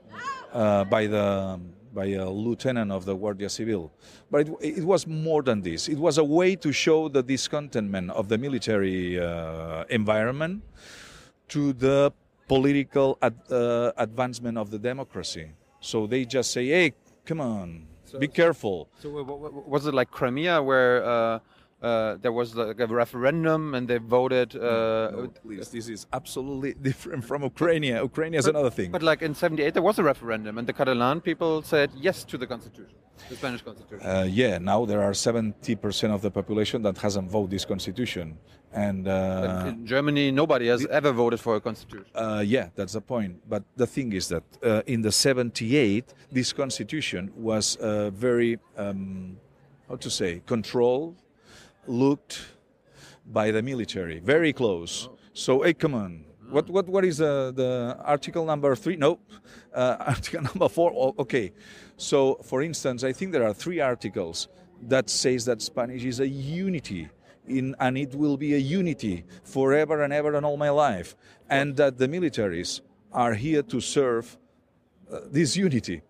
uh, 0.53 0.85
by 0.85 1.07
the 1.07 1.61
by 1.93 2.07
a 2.07 2.29
lieutenant 2.29 2.93
of 2.93 3.05
the 3.05 3.15
Guardia 3.15 3.49
Civil. 3.49 3.93
But 4.31 4.47
it, 4.47 4.79
it, 4.79 4.85
was 4.85 5.09
more 5.09 5.43
than 5.43 5.61
this. 5.61 5.89
It 5.89 5.99
was 5.99 6.19
a 6.19 6.25
way 6.25 6.55
to 6.57 6.71
show 6.73 7.09
the 7.09 7.23
discontentment 7.23 8.13
of 8.13 8.29
the 8.29 8.39
military 8.39 9.21
uh, 9.21 9.85
environment 9.89 10.63
to 11.49 11.73
the 11.73 12.13
political 12.47 13.19
ad, 13.21 13.35
uh, 13.51 13.93
advancement 13.97 14.57
of 14.57 14.71
the 14.71 14.79
democracy. 14.79 15.51
So 15.81 16.07
they 16.07 16.25
just 16.25 16.53
say, 16.53 16.69
hey, 16.69 16.95
come 17.25 17.41
on, 17.41 17.87
be 18.19 18.29
careful. 18.29 18.89
So 19.01 19.09
was 19.67 19.87
it 19.87 19.95
like 19.95 20.11
Crimea 20.11 20.63
where 20.63 21.05
uh, 21.05 21.39
uh, 21.83 22.17
there 22.21 22.33
was 22.33 22.55
like 22.55 22.79
a 22.79 22.87
referendum 22.87 23.75
and 23.75 23.89
they 23.89 23.99
voted. 23.99 24.55
Uh, 24.55 25.11
no, 25.11 25.33
please, 25.43 25.71
this 25.71 25.89
is 25.89 26.07
absolutely 26.13 26.75
different 26.83 27.25
from 27.25 27.43
Ukraine. 27.43 27.85
Ukraine 27.85 28.35
is 28.35 28.45
but, 28.45 28.55
another 28.55 28.71
thing. 28.71 28.91
But 28.91 29.03
like 29.03 29.23
in 29.23 29.35
'78, 29.35 29.75
there 29.75 29.83
was 29.83 29.99
a 29.99 30.03
referendum, 30.03 30.59
and 30.59 30.67
the 30.67 30.73
Catalan 30.73 31.21
people 31.21 31.63
said 31.63 31.91
yes 31.97 32.25
to 32.25 32.37
the 32.37 32.47
constitution, 32.47 32.97
the 33.29 33.37
Spanish 33.37 33.63
constitution. 33.63 34.07
Uh, 34.07 34.27
yeah, 34.29 34.59
now 34.59 34.85
there 34.85 35.03
are 35.03 35.13
70% 35.13 36.15
of 36.15 36.23
the 36.23 36.31
population 36.31 36.83
that 36.83 36.99
hasn't 36.99 37.31
voted 37.31 37.51
this 37.51 37.65
constitution, 37.65 38.39
and 38.73 39.09
uh, 39.09 39.65
in 39.67 39.87
Germany, 39.87 40.31
nobody 40.31 40.69
has 40.69 40.83
the, 40.83 40.91
ever 40.91 41.13
voted 41.13 41.41
for 41.41 41.57
a 41.57 41.61
constitution. 41.61 42.07
Uh, 42.15 42.43
yeah, 42.47 42.69
that's 42.77 42.93
the 42.93 43.01
point. 43.01 43.41
But 43.49 43.65
the 43.77 43.87
thing 43.87 44.13
is 44.13 44.29
that 44.29 44.45
uh, 44.63 44.83
in 44.87 45.03
the 45.03 45.13
'78, 45.13 46.15
this 46.31 46.53
constitution 46.53 47.33
was 47.37 47.77
very, 47.81 48.59
um, 48.77 49.37
how 49.89 49.97
to 49.97 50.11
say, 50.11 50.43
controlled 50.47 51.17
looked 51.87 52.41
by 53.27 53.51
the 53.51 53.63
military, 53.63 54.21
very 54.21 54.53
close. 54.53 55.09
So, 55.33 55.63
hey, 55.63 55.75
come 55.75 55.95
on. 55.95 56.25
What, 56.51 56.69
what, 56.69 56.89
what 56.89 57.05
is 57.05 57.21
uh, 57.21 57.53
the 57.55 57.97
article 58.05 58.45
number 58.45 58.75
three? 58.75 58.97
Nope. 58.97 59.21
Uh, 59.73 59.97
article 60.01 60.43
number 60.43 60.69
four? 60.69 60.93
Oh, 60.95 61.15
okay. 61.19 61.53
So, 62.01 62.37
for 62.43 62.63
instance, 62.63 63.05
I 63.05 63.13
think 63.13 63.33
there 63.33 63.47
are 63.47 63.53
three 63.53 63.79
articles 63.79 64.49
that 64.89 65.11
says 65.11 65.45
that 65.45 65.61
Spanish 65.61 66.03
is 66.03 66.19
a 66.19 66.27
unity 66.27 67.11
in, 67.47 67.77
and 67.79 67.99
it 67.99 68.15
will 68.15 68.39
be 68.39 68.55
a 68.55 68.59
unity 68.59 69.25
forever 69.45 70.03
and 70.03 70.11
ever 70.11 70.35
and 70.35 70.47
all 70.47 70.57
my 70.57 70.71
life. 70.71 71.15
And 71.51 71.77
that 71.77 71.99
the 71.99 72.09
militaries 72.09 72.81
are 73.13 73.35
here 73.35 73.63
to 73.65 73.83
serve 73.83 74.39
uh, 75.13 75.21
this 75.31 75.59
unity. 75.59 76.01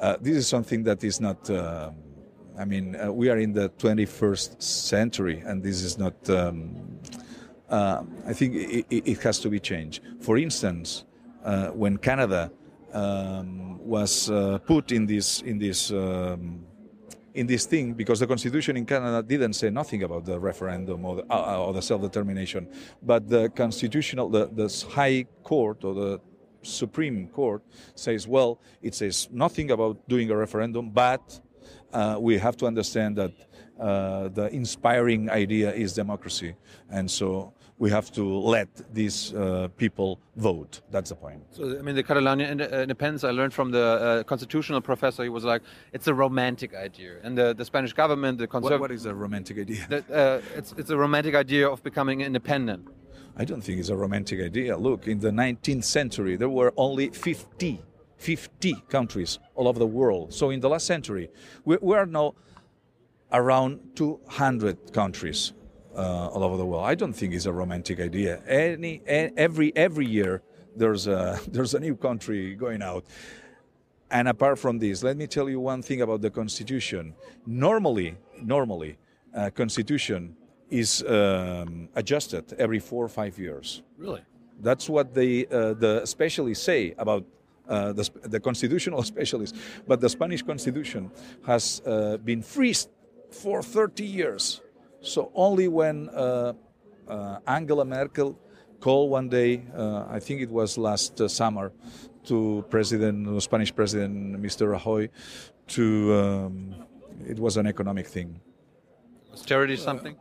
Uh, 0.00 0.16
this 0.18 0.34
is 0.34 0.48
something 0.48 0.82
that 0.84 1.04
is 1.04 1.20
not 1.20 1.50
um, 1.50 1.94
I 2.56 2.64
mean, 2.64 2.96
uh, 2.96 3.12
we 3.12 3.28
are 3.28 3.38
in 3.38 3.52
the 3.52 3.68
21st 3.68 4.62
century, 4.62 5.42
and 5.44 5.62
this 5.62 5.82
is 5.82 5.98
not. 5.98 6.14
Um, 6.30 7.00
uh, 7.68 8.02
I 8.26 8.32
think 8.32 8.54
it, 8.54 8.86
it, 8.90 9.18
has 9.22 9.40
to 9.40 9.48
be 9.48 9.58
changed. 9.58 10.02
For 10.20 10.38
instance, 10.38 11.04
uh, 11.44 11.68
when 11.68 11.96
Canada 11.96 12.52
um, 12.94 13.78
was 13.84 14.30
uh, 14.30 14.58
put 14.64 14.92
in 14.92 15.06
this 15.06 15.42
in 15.42 15.58
this 15.58 15.90
um, 15.90 16.64
in 17.34 17.46
this 17.46 17.66
thing, 17.66 17.94
because 17.94 18.20
the 18.20 18.26
constitution 18.26 18.76
in 18.76 18.86
Canada 18.86 19.20
didn't 19.20 19.54
say 19.54 19.68
nothing 19.68 20.04
about 20.04 20.24
the 20.24 20.38
referendum 20.38 21.04
or 21.04 21.16
the, 21.16 21.24
uh, 21.28 21.58
or 21.58 21.72
the 21.72 21.82
self-determination, 21.82 22.68
but 23.02 23.28
the 23.28 23.48
constitutional, 23.50 24.28
the, 24.28 24.46
the 24.46 24.68
High 24.90 25.26
Court 25.42 25.82
or 25.82 25.94
the 25.94 26.20
Supreme 26.62 27.26
Court 27.28 27.62
says, 27.96 28.28
well, 28.28 28.60
it 28.80 28.94
says 28.94 29.28
nothing 29.32 29.72
about 29.72 30.08
doing 30.08 30.30
a 30.30 30.36
referendum, 30.36 30.90
but 30.90 31.40
uh, 31.92 32.16
we 32.20 32.38
have 32.38 32.56
to 32.58 32.66
understand 32.66 33.16
that 33.16 33.32
uh, 33.80 34.28
the 34.28 34.48
inspiring 34.54 35.28
idea 35.28 35.72
is 35.74 35.92
democracy, 35.92 36.54
and 36.88 37.10
so 37.10 37.52
we 37.78 37.90
have 37.90 38.12
to 38.12 38.24
let 38.24 38.68
these 38.94 39.34
uh, 39.34 39.68
people 39.76 40.20
vote. 40.36 40.80
That's 40.90 41.10
the 41.10 41.16
point. 41.16 41.42
So, 41.50 41.78
I 41.78 41.82
mean, 41.82 41.96
the 41.96 42.02
Catalan 42.02 42.40
independence, 42.40 43.24
I 43.24 43.30
learned 43.30 43.52
from 43.52 43.70
the 43.72 43.82
uh, 43.84 44.22
constitutional 44.22 44.80
professor, 44.80 45.22
he 45.24 45.28
was 45.28 45.44
like, 45.44 45.62
it's 45.92 46.06
a 46.06 46.14
romantic 46.14 46.74
idea. 46.74 47.16
And 47.22 47.36
the, 47.36 47.52
the 47.54 47.64
Spanish 47.64 47.92
government, 47.92 48.38
the 48.38 48.46
conservative. 48.46 48.80
What, 48.80 48.90
what 48.90 48.90
is 48.92 49.06
a 49.06 49.14
romantic 49.14 49.58
idea? 49.58 49.86
The, 49.88 49.98
uh, 50.14 50.58
it's, 50.58 50.72
it's 50.76 50.90
a 50.90 50.96
romantic 50.96 51.34
idea 51.34 51.68
of 51.68 51.82
becoming 51.82 52.20
independent. 52.20 52.88
I 53.36 53.44
don't 53.44 53.60
think 53.60 53.80
it's 53.80 53.88
a 53.88 53.96
romantic 53.96 54.40
idea. 54.40 54.76
Look, 54.76 55.08
in 55.08 55.18
the 55.18 55.30
19th 55.30 55.84
century, 55.84 56.36
there 56.36 56.48
were 56.48 56.72
only 56.76 57.08
50 57.10 57.82
50 58.16 58.84
countries 58.88 59.38
all 59.54 59.68
over 59.68 59.78
the 59.78 59.86
world. 59.86 60.32
So 60.32 60.48
in 60.48 60.60
the 60.60 60.68
last 60.68 60.86
century, 60.86 61.28
we, 61.66 61.76
we 61.82 61.94
are 61.94 62.06
now 62.06 62.34
around 63.32 63.80
200 63.96 64.92
countries 64.94 65.52
uh, 65.96 66.28
all 66.28 66.42
over 66.42 66.56
the 66.56 66.66
world. 66.66 66.84
I 66.84 66.94
don't 66.94 67.12
think 67.12 67.34
it's 67.34 67.46
a 67.46 67.52
romantic 67.52 68.00
idea. 68.00 68.42
Any 68.46 69.00
every 69.06 69.74
every 69.76 70.06
year 70.06 70.42
there's 70.76 71.06
a 71.06 71.40
there's 71.48 71.74
a 71.74 71.80
new 71.80 71.96
country 71.96 72.54
going 72.54 72.82
out. 72.82 73.04
And 74.10 74.28
apart 74.28 74.58
from 74.58 74.78
this, 74.78 75.02
let 75.02 75.16
me 75.16 75.26
tell 75.26 75.48
you 75.48 75.58
one 75.58 75.82
thing 75.82 76.02
about 76.02 76.20
the 76.20 76.30
constitution. 76.30 77.14
Normally, 77.46 78.16
normally, 78.40 78.96
uh, 79.34 79.50
constitution 79.50 80.36
is 80.70 81.02
um, 81.02 81.88
adjusted 81.94 82.52
every 82.58 82.78
four 82.78 83.04
or 83.04 83.08
five 83.08 83.38
years. 83.38 83.82
Really? 83.98 84.22
That's 84.60 84.88
what 84.88 85.14
the 85.14 85.48
uh, 85.48 85.74
the 85.74 86.06
specialists 86.06 86.64
say 86.64 86.94
about 86.98 87.24
uh, 87.68 87.92
the, 87.92 88.08
the, 88.24 88.40
constitutional 88.40 89.02
specialists, 89.14 89.58
but 89.88 90.00
the 90.00 90.08
Spanish 90.08 90.42
constitution 90.42 91.10
has 91.46 91.80
uh, 91.86 92.18
been 92.18 92.42
freezed 92.42 92.90
for 93.30 93.62
30 93.62 94.04
years. 94.04 94.60
So 95.04 95.30
only 95.34 95.68
when 95.68 96.08
uh, 96.08 96.52
uh 97.08 97.38
Angela 97.46 97.84
Merkel 97.84 98.38
called 98.80 99.10
one 99.10 99.28
day, 99.28 99.62
uh, 99.76 100.04
I 100.08 100.20
think 100.20 100.40
it 100.40 100.50
was 100.50 100.76
last 100.78 101.20
uh, 101.20 101.28
summer, 101.28 101.72
to 102.24 102.64
President, 102.70 103.42
Spanish 103.42 103.74
President 103.74 104.40
Mr. 104.40 104.64
Rajoy, 104.72 105.08
to 105.68 106.14
um, 106.14 106.74
it 107.26 107.38
was 107.38 107.56
an 107.56 107.66
economic 107.66 108.06
thing. 108.06 108.40
Austerity 109.32 109.76
something? 109.76 110.16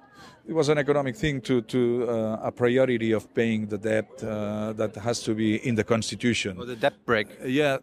it 0.45 0.53
was 0.53 0.69
an 0.69 0.77
economic 0.77 1.15
thing 1.15 1.39
to, 1.41 1.61
to 1.61 2.09
uh, 2.09 2.39
a 2.43 2.51
priority 2.51 3.11
of 3.13 3.33
paying 3.33 3.67
the 3.67 3.77
debt 3.77 4.09
uh, 4.23 4.73
that 4.73 4.95
has 4.95 5.21
to 5.23 5.33
be 5.33 5.55
in 5.67 5.75
the 5.75 5.83
constitution. 5.83 6.57
Oh, 6.59 6.65
the 6.65 6.75
debt 6.75 6.93
brake. 7.05 7.29
Uh, 7.41 7.47
yeah, 7.47 7.77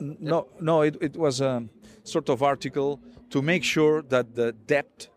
no, 0.00 0.48
no, 0.60 0.82
it, 0.82 0.96
it 1.00 1.16
was 1.16 1.40
a 1.40 1.64
sort 2.02 2.28
of 2.28 2.42
article 2.42 3.00
to 3.30 3.40
make 3.40 3.62
sure 3.62 4.02
that 4.02 4.34
the 4.34 4.52
debt, 4.66 5.08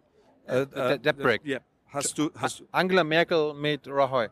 uh, 0.47 0.65
the 0.65 0.97
debt 1.01 1.17
brake, 1.17 1.41
yeah, 1.43 1.59
has 1.87 2.11
to, 2.13 2.31
has 2.37 2.55
to. 2.55 2.67
Angela 2.73 3.03
Merkel 3.03 3.53
made 3.53 3.83
Rajoy. 3.83 4.29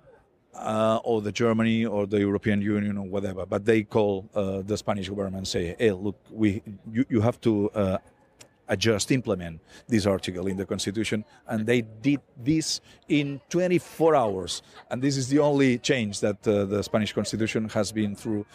Uh, 0.56 1.00
or 1.04 1.20
the 1.20 1.32
Germany 1.32 1.84
or 1.84 2.06
the 2.06 2.20
European 2.20 2.62
Union 2.62 2.96
or 2.96 3.08
whatever, 3.08 3.44
but 3.44 3.66
they 3.66 3.82
call 3.82 4.30
uh, 4.36 4.62
the 4.62 4.78
Spanish 4.78 5.10
government 5.10 5.36
and 5.36 5.48
say, 5.48 5.76
"Hey, 5.80 5.92
look, 5.92 6.16
we 6.30 6.62
you, 6.92 7.04
you 7.10 7.22
have 7.22 7.42
to 7.42 7.72
adjust, 8.68 9.12
implement 9.12 9.60
this 9.88 10.06
article 10.06 10.48
in 10.48 10.58
the 10.58 10.66
constitution, 10.66 11.26
and 11.48 11.66
they 11.66 11.82
did 11.82 12.22
this 12.38 12.82
in 13.08 13.42
24 13.50 14.16
hours. 14.16 14.62
And 14.90 15.02
this 15.02 15.18
is 15.18 15.28
the 15.30 15.40
only 15.40 15.78
change 15.80 16.20
that 16.22 16.48
uh, 16.48 16.66
the 16.66 16.84
Spanish 16.84 17.14
constitution 17.14 17.70
has 17.70 17.92
been 17.92 18.16
through 18.16 18.46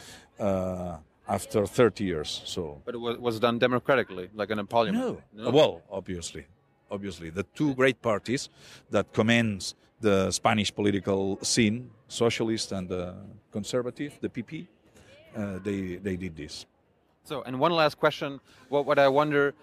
uh, 0.40 0.96
after 1.28 1.66
30 1.66 2.04
years. 2.04 2.42
So, 2.44 2.80
But 2.84 2.94
it 2.94 2.98
was, 2.98 3.18
was 3.18 3.40
done 3.40 3.58
democratically, 3.58 4.30
like 4.34 4.50
in 4.50 4.58
a 4.58 4.64
parliament. 4.64 5.20
no. 5.34 5.50
Well, 5.50 5.82
obviously, 5.90 6.46
obviously, 6.90 7.30
the 7.30 7.44
two 7.54 7.74
great 7.74 8.00
parties 8.02 8.48
that 8.90 9.12
commends 9.12 9.74
the 10.00 10.30
Spanish 10.30 10.74
political 10.74 11.38
scene, 11.42 11.90
socialist 12.08 12.72
and 12.72 12.90
uh, 12.92 13.12
conservative, 13.52 14.18
the 14.20 14.28
PP, 14.28 14.66
uh, 15.36 15.58
they 15.62 15.96
they 15.96 16.16
did 16.16 16.36
this. 16.36 16.66
So, 17.24 17.42
and 17.42 17.60
one 17.60 17.72
last 17.72 17.98
question. 17.98 18.40
What, 18.70 18.86
what 18.86 18.98
I 18.98 19.08
wonder. 19.08 19.54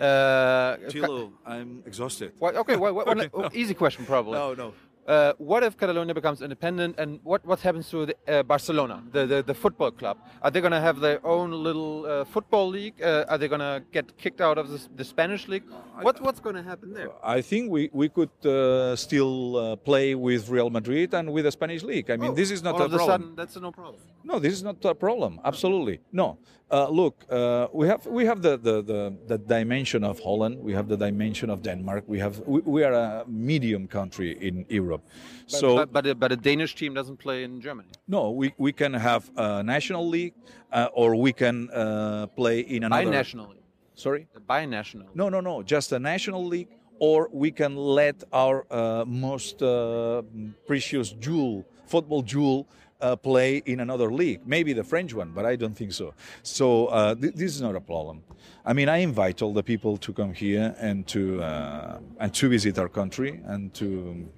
Uh, 0.00 0.76
I'm 1.46 1.82
exhausted. 1.84 2.32
what, 2.38 2.56
okay, 2.56 2.76
what, 2.76 2.94
what, 2.94 3.06
one- 3.06 3.30
oh, 3.34 3.50
easy 3.52 3.74
question 3.74 4.06
probably. 4.06 4.32
No, 4.38 4.54
no. 4.54 4.72
Uh, 5.06 5.32
what 5.38 5.64
if 5.64 5.76
Catalonia 5.76 6.14
becomes 6.14 6.42
independent, 6.42 6.94
and 6.98 7.18
what, 7.24 7.44
what 7.44 7.58
happens 7.60 7.90
to 7.90 8.06
the, 8.06 8.14
uh, 8.28 8.42
Barcelona, 8.44 9.02
the, 9.10 9.26
the 9.26 9.42
the 9.42 9.54
football 9.54 9.90
club? 9.90 10.16
Are 10.42 10.50
they 10.50 10.60
going 10.60 10.72
to 10.72 10.80
have 10.80 11.00
their 11.00 11.18
own 11.26 11.50
little 11.50 12.06
uh, 12.06 12.24
football 12.24 12.68
league? 12.68 13.02
Uh, 13.02 13.24
are 13.28 13.36
they 13.36 13.48
going 13.48 13.60
to 13.60 13.82
get 13.90 14.16
kicked 14.16 14.40
out 14.40 14.58
of 14.58 14.68
the, 14.70 14.78
the 14.94 15.04
Spanish 15.04 15.48
league? 15.48 15.64
What, 16.00 16.20
what's 16.20 16.38
going 16.38 16.54
to 16.54 16.62
happen 16.62 16.94
there? 16.94 17.10
I 17.24 17.40
think 17.40 17.70
we, 17.70 17.90
we 17.92 18.08
could 18.08 18.30
uh, 18.46 18.94
still 18.94 19.56
uh, 19.56 19.76
play 19.76 20.14
with 20.14 20.48
Real 20.48 20.70
Madrid 20.70 21.14
and 21.14 21.32
with 21.32 21.44
the 21.46 21.52
Spanish 21.52 21.82
league. 21.82 22.08
I 22.08 22.16
mean, 22.16 22.34
this 22.34 22.50
is 22.52 22.62
not 22.62 22.74
All 22.76 22.82
a 22.82 22.84
of 22.84 22.92
a 22.92 22.96
problem. 22.96 23.20
sudden, 23.22 23.36
that's 23.36 23.56
no 23.56 23.72
problem. 23.72 24.00
No, 24.22 24.38
this 24.38 24.52
is 24.52 24.62
not 24.62 24.84
a 24.84 24.94
problem. 24.94 25.40
Absolutely 25.44 26.00
no. 26.12 26.38
Uh, 26.72 26.88
look, 26.88 27.26
uh, 27.28 27.66
we 27.74 27.86
have 27.86 28.06
we 28.06 28.24
have 28.24 28.40
the, 28.40 28.56
the, 28.56 28.82
the, 28.82 29.14
the 29.26 29.36
dimension 29.36 30.02
of 30.02 30.18
Holland. 30.20 30.58
We 30.58 30.72
have 30.72 30.88
the 30.88 30.96
dimension 30.96 31.50
of 31.50 31.60
Denmark. 31.60 32.04
We 32.06 32.18
have 32.18 32.40
we, 32.46 32.60
we 32.60 32.82
are 32.82 32.94
a 32.94 33.24
medium 33.28 33.86
country 33.86 34.38
in 34.40 34.64
Europe. 34.70 35.02
so 35.46 35.76
but, 35.76 35.92
but, 35.92 36.06
a, 36.06 36.14
but 36.14 36.32
a 36.32 36.36
Danish 36.36 36.74
team 36.74 36.94
doesn't 36.94 37.18
play 37.18 37.44
in 37.44 37.60
Germany. 37.60 37.90
no, 38.08 38.30
we, 38.30 38.54
we 38.56 38.72
can 38.72 38.94
have 38.94 39.30
a 39.36 39.62
national 39.62 40.08
league, 40.08 40.32
uh, 40.72 40.88
or 40.94 41.14
we 41.14 41.32
can 41.34 41.68
uh, 41.70 42.26
play 42.28 42.60
in 42.60 42.84
another. 42.84 43.04
Binationally. 43.04 43.58
Sorry. 43.94 44.26
Binational. 44.48 45.08
No, 45.14 45.28
no, 45.28 45.40
no. 45.40 45.62
Just 45.62 45.92
a 45.92 45.98
national 45.98 46.46
league, 46.46 46.68
or 46.98 47.28
we 47.32 47.50
can 47.50 47.76
let 47.76 48.24
our 48.32 48.64
uh, 48.70 49.04
most 49.06 49.62
uh, 49.62 50.22
precious 50.66 51.10
jewel, 51.20 51.66
football 51.84 52.22
jewel, 52.22 52.66
uh, 53.02 53.16
play 53.16 53.62
in 53.66 53.80
another 53.80 54.10
league. 54.10 54.40
Maybe 54.46 54.72
the 54.72 54.84
French 54.84 55.12
one, 55.12 55.32
but 55.32 55.44
I 55.44 55.56
don't 55.56 55.74
think 55.74 55.92
so. 55.92 56.14
So 56.42 56.86
uh, 56.86 57.14
th- 57.14 57.34
this 57.34 57.54
is 57.54 57.60
not 57.60 57.74
a 57.74 57.80
problem. 57.80 58.22
I 58.64 58.72
mean, 58.72 58.88
I 58.88 58.98
invite 58.98 59.42
all 59.42 59.52
the 59.52 59.62
people 59.62 59.96
to 59.98 60.12
come 60.12 60.32
here 60.32 60.74
and 60.78 61.06
to 61.08 61.42
uh, 61.42 61.98
and 62.20 62.32
to 62.34 62.48
visit 62.48 62.78
our 62.78 62.88
country 62.88 63.40
and 63.44 63.74
to 63.74 64.28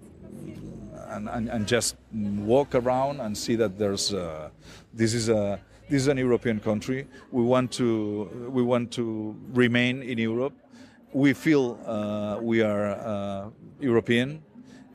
and, 1.09 1.29
and, 1.29 1.49
and 1.49 1.67
just 1.67 1.97
walk 2.13 2.75
around 2.75 3.21
and 3.21 3.37
see 3.37 3.55
that 3.57 3.79
there's 3.79 4.15
uh, 4.15 4.49
this 4.93 5.13
is 5.13 5.29
a 5.29 5.61
this 5.91 6.03
is 6.03 6.09
an 6.09 6.17
European 6.17 6.59
country. 6.59 7.07
We 7.31 7.43
want 7.43 7.71
to 7.73 8.49
we 8.51 8.63
want 8.63 8.91
to 8.93 9.37
remain 9.53 10.03
in 10.03 10.19
Europe. 10.19 10.55
We 11.13 11.35
feel 11.35 11.79
uh, 11.87 12.39
we 12.41 12.63
are 12.63 12.91
uh, 12.91 13.51
European, 13.79 14.43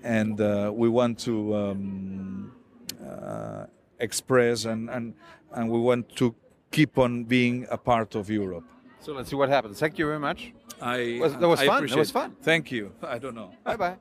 and 0.03 0.39
we 0.75 0.89
want 0.89 1.19
to 1.19 1.55
um, 1.55 2.51
Uh, 2.99 3.65
express 3.99 4.65
and, 4.65 4.89
and 4.89 5.13
and 5.51 5.69
we 5.69 5.79
want 5.79 6.15
to 6.15 6.33
keep 6.71 6.97
on 6.97 7.23
being 7.25 7.67
a 7.69 7.77
part 7.77 8.15
of 8.15 8.29
Europe. 8.29 8.63
So 9.01 9.13
let's 9.13 9.29
see 9.29 9.35
what 9.35 9.49
happens. 9.49 9.79
Thank 9.79 9.97
you 9.97 10.05
very 10.05 10.19
much. 10.19 10.53
I 10.81 11.19
Was- 11.21 11.35
that 11.38 11.47
was 11.47 11.59
I 11.59 11.65
fun. 11.65 11.85
That 11.88 11.97
was 11.97 12.12
fun. 12.12 12.35
Thank 12.41 12.71
you. 12.71 12.91
I 13.03 13.17
don't 13.19 13.35
know. 13.35 13.51
Bye 13.63 13.77
bye. 13.77 13.95